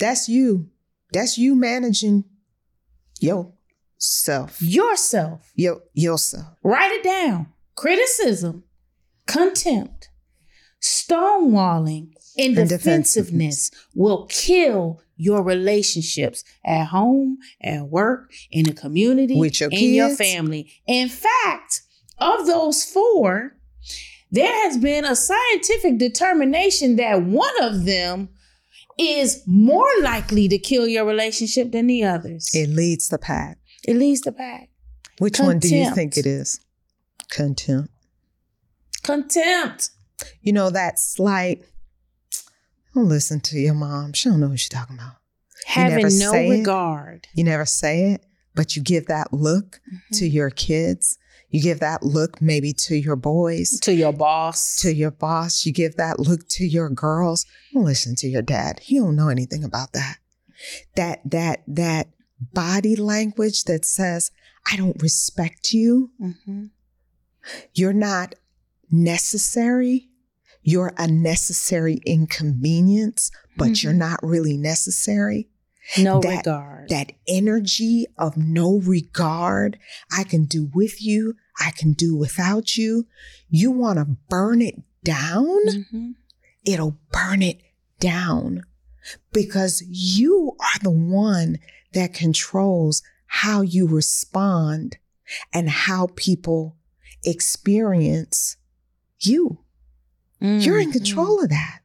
That's 0.00 0.28
you. 0.28 0.70
That's 1.12 1.38
you 1.38 1.54
managing 1.54 2.24
yourself. 3.20 4.60
Yourself. 4.60 5.52
Yo, 5.54 5.82
yourself. 5.94 6.56
Write 6.64 6.90
it 6.90 7.04
down. 7.04 7.46
Criticism, 7.76 8.64
contempt, 9.28 10.08
stonewalling, 10.82 12.10
and 12.36 12.58
And 12.58 12.68
defensiveness 12.68 13.70
will 13.94 14.26
kill 14.26 15.00
your 15.18 15.42
relationships 15.42 16.42
at 16.64 16.86
home, 16.86 17.36
at 17.60 17.88
work, 17.88 18.32
in 18.50 18.64
the 18.64 18.72
community, 18.72 19.36
With 19.38 19.60
your 19.60 19.68
in 19.70 19.92
your 19.92 20.14
family. 20.16 20.72
In 20.86 21.08
fact, 21.10 21.82
of 22.18 22.46
those 22.46 22.84
four, 22.84 23.56
there 24.30 24.52
has 24.64 24.78
been 24.78 25.04
a 25.04 25.14
scientific 25.14 25.98
determination 25.98 26.96
that 26.96 27.22
one 27.22 27.62
of 27.62 27.84
them 27.84 28.30
is 28.98 29.42
more 29.46 29.90
likely 30.02 30.48
to 30.48 30.58
kill 30.58 30.86
your 30.88 31.04
relationship 31.04 31.72
than 31.72 31.86
the 31.86 32.04
others. 32.04 32.48
It 32.54 32.70
leads 32.70 33.08
the 33.08 33.18
pack. 33.18 33.58
it 33.86 33.96
leads 33.96 34.22
the 34.22 34.32
pack. 34.32 34.70
Which 35.18 35.38
one 35.40 35.58
do 35.58 35.74
you 35.74 35.92
think 35.94 36.16
it 36.16 36.26
is? 36.26 36.60
Contempt. 37.30 37.90
Contempt. 39.02 39.90
You 40.42 40.52
know, 40.52 40.70
that 40.70 40.98
slight, 40.98 41.64
don't 42.98 43.08
listen 43.08 43.40
to 43.40 43.58
your 43.58 43.74
mom. 43.74 44.12
She 44.12 44.28
don't 44.28 44.40
know 44.40 44.48
what 44.48 44.58
she's 44.60 44.68
talking 44.68 44.96
about. 44.96 45.14
having 45.66 45.96
never 45.96 46.10
no 46.10 46.32
say 46.32 46.46
it. 46.48 46.58
regard. 46.58 47.28
You 47.34 47.44
never 47.44 47.64
say 47.66 48.12
it, 48.12 48.24
but 48.54 48.76
you 48.76 48.82
give 48.82 49.06
that 49.06 49.32
look 49.32 49.80
to 50.14 50.26
your 50.28 50.50
kids. 50.50 51.18
You 51.50 51.62
give 51.62 51.80
that 51.80 52.02
look 52.02 52.42
maybe 52.42 52.72
to 52.74 52.94
your 52.94 53.16
boys, 53.16 53.80
to 53.80 53.92
your 53.94 54.12
boss. 54.12 54.80
to 54.80 54.92
your 54.94 55.10
boss. 55.10 55.64
You 55.64 55.72
give 55.72 55.96
that 55.96 56.18
look 56.20 56.46
to 56.50 56.64
your 56.66 56.90
girls. 56.90 57.46
Don't 57.72 57.84
listen 57.84 58.14
to 58.16 58.28
your 58.28 58.42
dad. 58.42 58.80
He 58.82 58.98
don't 58.98 59.16
know 59.16 59.28
anything 59.28 59.64
about 59.64 59.92
that. 59.92 60.18
That 60.96 61.20
that 61.30 61.62
that 61.66 62.08
body 62.52 62.96
language 62.96 63.64
that 63.64 63.84
says, 63.86 64.30
I 64.70 64.76
don't 64.76 65.00
respect 65.02 65.72
you. 65.72 66.10
Mhm. 66.20 66.70
You're 67.72 67.94
not 67.94 68.34
necessary. 68.90 70.08
You're 70.62 70.92
a 70.98 71.06
necessary 71.06 72.00
inconvenience, 72.04 73.30
but 73.56 73.82
you're 73.82 73.92
not 73.92 74.20
really 74.22 74.56
necessary. 74.56 75.48
No 75.98 76.20
That- 76.20 76.38
regard. 76.38 76.88
That 76.90 77.12
energy 77.26 78.06
of 78.18 78.36
no 78.36 78.78
regard, 78.80 79.78
I 80.10 80.24
can 80.24 80.44
do 80.44 80.70
with 80.74 81.02
you, 81.02 81.34
I 81.58 81.70
can 81.70 81.92
do 81.92 82.14
without 82.14 82.76
you. 82.76 83.06
You 83.48 83.70
want 83.70 83.98
to 83.98 84.16
burn 84.28 84.60
it 84.60 84.82
down? 85.04 85.58
Mhm. 85.66 86.14
It'll 86.64 86.98
burn 87.12 87.42
it 87.42 87.60
down 88.00 88.62
because 89.32 89.82
you 89.88 90.56
are 90.60 90.78
the 90.82 90.90
one 90.90 91.58
that 91.94 92.12
controls 92.12 93.02
how 93.26 93.62
you 93.62 93.86
respond 93.86 94.98
and 95.52 95.70
how 95.70 96.08
people 96.16 96.76
experience 97.24 98.56
you. 99.20 99.58
You're 100.40 100.78
in 100.80 100.90
Mhm. 100.90 100.92
control 100.92 101.42
of 101.42 101.48
that. 101.50 101.80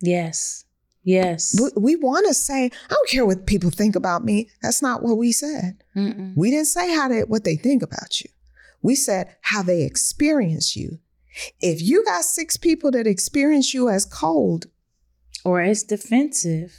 Yes. 0.00 0.64
Yes. 1.04 1.56
We, 1.60 1.70
we 1.76 1.96
want 1.96 2.26
to 2.28 2.34
say, 2.34 2.66
I 2.66 2.70
don't 2.88 3.08
care 3.08 3.26
what 3.26 3.46
people 3.46 3.70
think 3.70 3.96
about 3.96 4.24
me. 4.24 4.50
That's 4.62 4.80
not 4.82 5.02
what 5.02 5.18
we 5.18 5.32
said. 5.32 5.82
Mm-mm. 5.96 6.32
We 6.36 6.50
didn't 6.50 6.66
say 6.66 6.92
how 6.94 7.08
they 7.08 7.20
what 7.24 7.44
they 7.44 7.56
think 7.56 7.82
about 7.82 8.20
you. 8.20 8.30
We 8.82 8.94
said 8.94 9.34
how 9.42 9.62
they 9.62 9.82
experience 9.82 10.76
you. 10.76 10.98
If 11.60 11.80
you 11.82 12.04
got 12.04 12.24
six 12.24 12.56
people 12.56 12.90
that 12.92 13.06
experience 13.06 13.72
you 13.74 13.88
as 13.88 14.04
cold, 14.04 14.66
Or 15.44 15.60
as 15.60 15.82
defensive. 15.82 16.72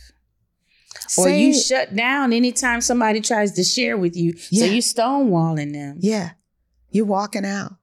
Or 1.18 1.28
you 1.30 1.50
it. 1.50 1.54
shut 1.60 1.96
down 1.96 2.32
anytime 2.34 2.80
somebody 2.82 3.20
tries 3.20 3.52
to 3.54 3.64
share 3.64 3.98
with 3.98 4.16
you. 4.16 4.38
So 4.38 4.48
Yeah. 4.52 4.66
you 4.72 4.82
stonewalling 4.82 5.74
them. 5.74 5.98
yeah, 6.00 6.32
you're 6.92 7.06
walking 7.06 7.46
out. 7.46 7.74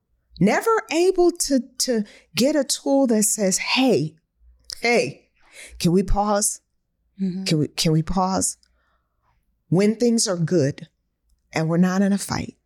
Never 0.40 0.70
able 0.90 1.30
to 1.32 1.60
to 1.78 2.04
get 2.34 2.56
a 2.56 2.64
tool 2.64 3.06
that 3.08 3.24
says, 3.24 3.58
"Hey, 3.58 4.16
hey, 4.80 5.28
can 5.78 5.92
we 5.92 6.02
pause? 6.02 6.60
Mhm. 7.20 7.46
Can 7.46 7.58
we 7.58 7.68
can 7.68 7.92
we 7.92 8.02
pause? 8.02 8.56
When 9.68 9.96
things 9.96 10.26
are 10.26 10.36
good 10.38 10.88
and 11.52 11.68
we're 11.68 11.76
not 11.76 12.00
in 12.02 12.12
a 12.12 12.18
fight, 12.18 12.56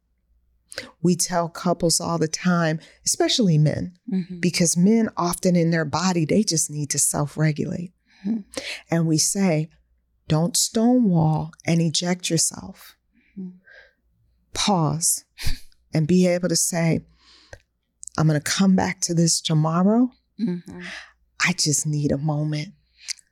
we 1.03 1.17
tell 1.17 1.49
couples 1.49 2.01
all 2.01 2.17
the 2.19 2.29
time, 2.29 2.79
especially 3.05 3.59
men, 3.59 3.99
Mhm. 4.11 4.41
because 4.41 4.77
men 4.77 5.11
often 5.17 5.57
in 5.57 5.71
their 5.71 5.85
body, 5.85 6.25
they 6.25 6.45
just 6.45 6.71
need 6.71 6.91
to 6.91 6.99
self 6.99 7.37
regulate. 7.37 7.93
Mhm. 8.25 8.45
And 8.91 9.07
we 9.07 9.19
say, 9.19 9.69
don't 10.29 10.57
stonewall 10.57 11.53
and 11.67 11.83
eject 11.83 12.31
yourself. 12.31 12.97
Mhm. 13.37 13.55
Pause 14.55 15.25
and 15.93 16.07
be 16.07 16.27
able 16.27 16.49
to 16.49 16.57
say, 16.57 17.05
I'm 18.19 18.27
going 18.29 18.41
to 18.41 18.51
come 18.51 18.77
back 18.77 19.01
to 19.03 19.15
this 19.15 19.41
tomorrow. 19.41 20.11
Mhm. 20.41 20.85
I 21.47 21.53
just 21.53 21.87
need 21.87 22.13
a 22.13 22.19
moment. 22.19 22.69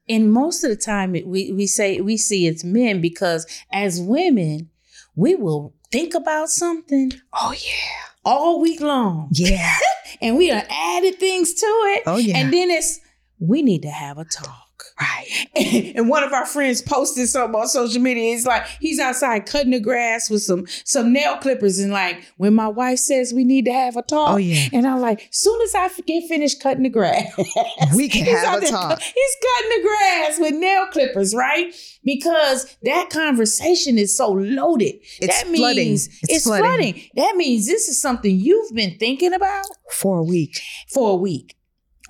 And 0.09 0.33
most 0.33 0.64
of 0.64 0.71
the 0.71 0.77
time, 0.77 1.12
we 1.12 1.53
we 1.53 1.66
say 1.66 2.01
we 2.01 2.16
see 2.16 2.47
it's 2.47 2.64
men 2.64 3.01
because 3.01 3.47
as 3.73 4.01
women, 4.01 4.71
we 5.14 5.35
will 5.37 5.75
think 5.92 6.14
about 6.14 6.51
something 6.51 7.12
Oh, 7.33 7.53
yeah. 7.53 8.11
all 8.25 8.61
week 8.61 8.81
long, 8.81 9.29
Yeah. 9.33 9.77
and 10.21 10.37
we 10.37 10.51
are 10.51 10.64
added 10.68 11.18
things 11.21 11.55
to 11.55 11.66
it, 11.66 12.03
Oh, 12.07 12.16
yeah. 12.16 12.38
and 12.38 12.53
then 12.53 12.71
it's 12.71 12.99
we 13.38 13.62
need 13.62 13.83
to 13.83 13.90
have 13.90 14.18
a 14.18 14.25
talk. 14.25 14.62
Right. 15.03 15.93
and 15.97 16.09
one 16.09 16.23
of 16.23 16.33
our 16.33 16.47
friends 16.47 16.81
posted 16.83 17.29
something 17.29 17.61
on 17.61 17.69
social 17.69 18.01
media. 18.01 18.35
It's 18.35 18.47
like 18.47 18.67
he's 18.81 18.99
outside 18.99 19.47
cutting 19.47 19.71
the 19.73 19.81
grass 19.81 20.31
with 20.31 20.43
some 20.43 20.67
some 20.85 21.12
nail 21.12 21.37
clippers, 21.38 21.79
and 21.79 21.93
like 21.93 22.23
when 22.37 22.55
my 22.55 22.69
wife 22.69 22.99
says 22.99 23.33
we 23.35 23.45
need 23.45 23.65
to 23.67 23.73
have 23.73 23.97
a 23.97 24.03
talk, 24.03 24.31
Oh, 24.35 24.37
yeah. 24.37 24.69
and 24.73 24.87
I'm 24.87 25.01
like, 25.01 25.29
soon 25.31 25.61
as 25.62 25.75
I 25.75 25.88
get 26.07 26.29
finished 26.29 26.61
cutting 26.62 26.83
the 26.85 26.88
grass, 26.88 27.27
We 27.97 28.09
can 28.09 28.25
have 28.37 28.62
a 28.62 28.67
talk. 28.67 28.99
cu- 28.99 29.05
He's 29.05 29.37
cutting 29.43 29.71
the 29.83 29.88
grass 29.88 30.38
with 30.41 30.55
nail 30.55 30.87
clippers, 30.87 31.35
right? 31.35 31.75
Because 32.05 32.77
that 32.83 33.11
conversation 33.11 33.99
is 33.99 34.17
so 34.17 34.31
loaded. 34.33 34.97
It's 35.21 35.43
that 35.43 35.47
means 35.51 35.59
flooding. 35.61 35.93
it's, 35.93 36.09
It's 36.29 36.45
flooding. 36.45 36.65
flooding. 36.95 37.03
That 37.17 37.37
means 37.37 37.67
this 37.67 37.88
is 37.88 38.01
something 38.01 38.38
you've 38.38 38.73
been 38.75 38.99
thinking 38.99 39.33
about 39.33 39.65
For 39.93 40.19
a 40.19 40.23
week. 40.23 40.61
for 40.88 41.12
a 41.12 41.17
week 41.17 41.55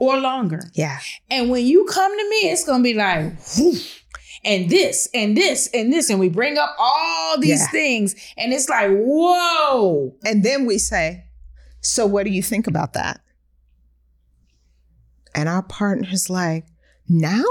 or 0.02 0.18
longer. 0.18 0.60
Yeah. 0.74 0.98
And 1.30 1.48
when 1.48 1.64
you 1.64 1.84
come 1.84 2.10
to 2.10 2.30
me, 2.30 2.50
it's 2.50 2.64
gonna 2.64 2.82
be 2.82 2.94
like, 2.94 3.32
whew, 3.54 3.78
and 4.44 4.68
this, 4.68 5.08
and 5.14 5.36
this, 5.36 5.68
and 5.72 5.92
this, 5.92 6.10
and 6.10 6.18
we 6.18 6.28
bring 6.28 6.58
up 6.58 6.74
all 6.78 7.38
these 7.38 7.60
Yeah. 7.60 7.70
things, 7.70 8.16
and 8.36 8.52
it's 8.52 8.68
like, 8.68 8.90
whoa. 8.90 10.14
And 10.24 10.42
then 10.44 10.66
we 10.66 10.78
say, 10.78 11.24
So 11.84 12.06
what 12.06 12.24
do 12.24 12.30
you 12.30 12.42
think 12.42 12.66
about 12.68 12.92
that? 12.94 13.20
And 15.34 15.48
our 15.48 15.62
partner's 15.62 16.28
like, 16.30 16.64
Now? 17.08 17.44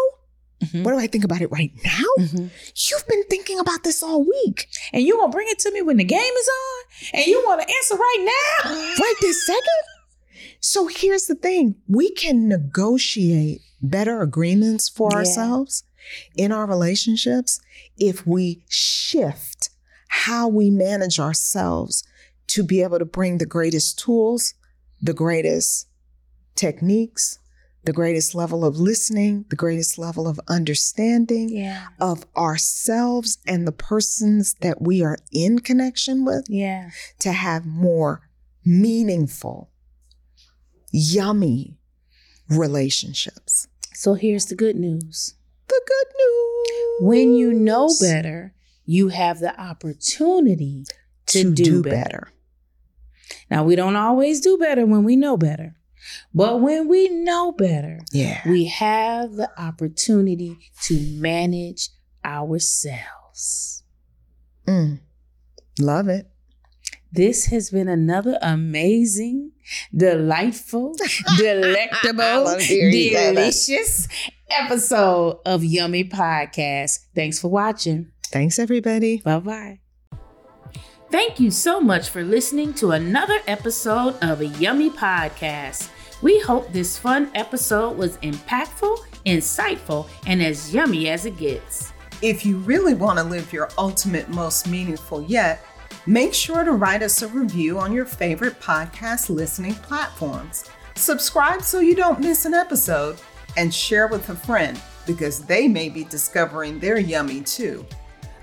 Mhm. 0.64 0.84
What 0.84 0.92
do 0.92 1.00
I 1.00 1.08
think 1.08 1.24
about 1.24 1.42
it 1.42 1.50
right 1.52 1.72
now? 1.84 2.04
You've 2.20 3.08
been 3.08 3.24
thinking 3.30 3.60
about 3.60 3.84
this 3.84 4.04
all 4.04 4.24
week. 4.24 4.68
And 4.94 5.02
you 5.04 5.18
gonna 5.18 5.32
bring 5.32 5.48
it 5.50 5.58
to 5.60 5.72
me 5.72 5.82
when 5.82 5.98
the 5.98 6.04
game 6.04 6.20
is 6.44 6.50
on, 6.50 6.84
and 7.20 7.26
you 7.28 7.42
want 7.46 7.62
to 7.62 7.68
answer 7.68 7.96
right 7.96 8.32
now? 8.64 8.70
Right 9.00 9.16
this 9.22 9.46
second? 9.46 9.64
So 10.62 10.88
here's 10.88 11.26
the 11.26 11.36
thing 11.36 11.76
we 11.88 12.12
can 12.12 12.47
negotiate 12.47 13.62
better 13.82 14.21
agreements 14.21 14.88
for 14.88 15.10
Yeah. 15.12 15.17
ourselves 15.17 15.84
in 16.36 16.52
our 16.52 16.65
relationships 16.65 17.60
if 17.97 18.26
we 18.28 18.63
shift 18.69 19.69
how 20.08 20.47
we 20.47 20.69
manage 20.69 21.19
ourselves 21.19 22.04
to 22.47 22.63
be 22.63 22.82
able 22.82 23.00
to 23.00 23.06
bring 23.06 23.38
the 23.38 23.45
greatest 23.45 23.97
tools, 23.97 24.54
the 25.02 25.13
greatest 25.13 25.88
techniques, 26.56 27.39
the 27.86 27.93
greatest 27.93 28.36
level 28.36 28.63
of 28.63 28.78
listening, 28.78 29.45
the 29.50 29.56
greatest 29.56 29.97
level 29.97 30.28
of 30.28 30.39
understanding 30.47 31.50
Yeah, 31.50 31.88
of 32.00 32.26
ourselves 32.38 33.39
and 33.47 33.65
the 33.67 33.71
persons 33.71 34.54
that 34.62 34.80
we 34.82 35.02
are 35.02 35.17
in 35.32 35.60
connection 35.60 36.24
with 36.24 36.45
yeah. 36.50 36.91
to 37.19 37.32
have 37.32 37.65
more 37.65 38.30
meaningful, 38.63 39.71
yummy 40.92 41.78
relationships. 42.50 43.68
So 43.94 44.14
here's 44.14 44.46
the 44.48 44.56
good 44.56 44.76
news: 44.76 45.36
The 45.68 45.82
good 45.88 46.14
news. 46.18 47.08
when 47.08 47.34
you 47.34 47.54
know 47.54 47.90
better, 48.00 48.54
you 48.86 49.10
have 49.10 49.40
the 49.40 49.60
opportunity 49.60 50.86
to, 51.28 51.54
do, 51.54 51.82
better. 51.82 52.32
Now 53.50 53.64
we 53.64 53.76
don't 53.76 53.96
always 53.96 54.42
do 54.42 54.58
better 54.58 54.86
when 54.86 55.04
we 55.04 55.16
know 55.16 55.38
better, 55.38 55.76
but 56.34 56.60
when 56.62 56.88
we 56.88 57.10
know 57.10 57.52
better, 57.52 58.00
Yeah. 58.12 58.42
we 58.50 58.66
have 58.66 59.34
the 59.34 59.50
opportunity 59.62 60.58
to 60.84 61.00
manage 61.20 61.90
ourselves. 62.26 63.84
Mm. 64.68 65.00
Love 65.80 66.08
it. 66.08 66.31
This 67.13 67.47
has 67.47 67.71
been 67.71 67.89
another 67.89 68.38
amazing, 68.41 69.52
delightful, 69.93 70.95
delectable, 71.38 72.43
love 72.45 72.60
to 72.60 72.63
hear 72.63 72.88
you 72.88 73.10
say 73.10 73.13
that. 73.13 73.36
delicious 73.36 74.08
episode 74.50 75.39
of 75.45 75.62
Yummy 75.62 76.06
Podcast. 76.06 77.00
Thanks 77.13 77.38
for 77.39 77.50
watching. 77.50 78.12
Thanks, 78.28 78.60
everybody. 78.60 79.17
Bye 79.17 79.39
bye. 79.39 79.80
Thank 81.10 81.41
you 81.41 81.52
so 81.52 81.82
much 81.82 82.08
for 82.10 82.24
listening 82.24 82.74
to 82.76 82.91
another 82.91 83.39
episode 83.45 84.15
of 84.21 84.39
a 84.39 84.45
Yummy 84.45 84.89
Podcast. 84.89 85.89
We 86.21 86.39
hope 86.39 86.71
this 86.71 86.97
fun 86.97 87.30
episode 87.36 87.97
was 87.97 88.15
impactful, 88.19 88.97
insightful, 89.26 90.08
and 90.28 90.41
as 90.41 90.74
yummy 90.74 91.10
as 91.10 91.26
it 91.26 91.36
gets. 91.36 91.91
If 92.21 92.45
you 92.45 92.60
really 92.60 92.93
want 92.93 93.17
to 93.19 93.26
live 93.26 93.52
your 93.52 93.67
ultimate, 93.78 94.30
most 94.30 94.67
meaningful 94.69 95.24
yet, 95.24 95.65
make 96.06 96.34
sure 96.34 96.64
to 96.64 96.74
write 96.74 97.04
us 97.04 97.22
a 97.22 97.28
review 97.28 97.80
on 97.80 97.94
your 97.94 98.06
favorite 98.06 98.60
podcast 98.60 99.30
listening 99.30 99.76
platforms. 99.76 100.70
Subscribe 100.96 101.62
so 101.62 101.80
you 101.80 101.96
don't 101.96 102.20
miss 102.20 102.46
an 102.46 102.54
episode, 102.54 103.18
and 103.58 103.74
share 103.74 104.08
with 104.08 104.30
a 104.30 104.36
friend 104.36 104.80
because 105.06 105.46
they 105.46 105.68
may 105.68 105.90
be 105.90 106.06
discovering 106.06 106.80
their 106.80 106.98
yummy 107.00 107.42
too. 107.42 107.86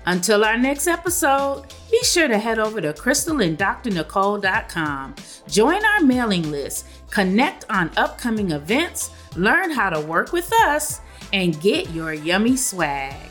Until 0.05 0.45
our 0.45 0.57
next 0.57 0.87
episode, 0.87 1.65
be 1.91 1.99
sure 2.03 2.27
to 2.27 2.37
head 2.37 2.59
over 2.59 2.81
to 2.81 2.93
crystalanddrnicole.com. 2.93 5.15
Join 5.47 5.85
our 5.85 6.01
mailing 6.01 6.49
list, 6.49 6.85
connect 7.11 7.65
on 7.69 7.91
upcoming 7.97 8.51
events, 8.51 9.11
learn 9.35 9.71
how 9.71 9.89
to 9.89 9.99
work 9.99 10.31
with 10.31 10.53
us, 10.53 11.01
and 11.33 11.59
get 11.61 11.89
your 11.91 12.13
yummy 12.13 12.55
swag. 12.55 13.29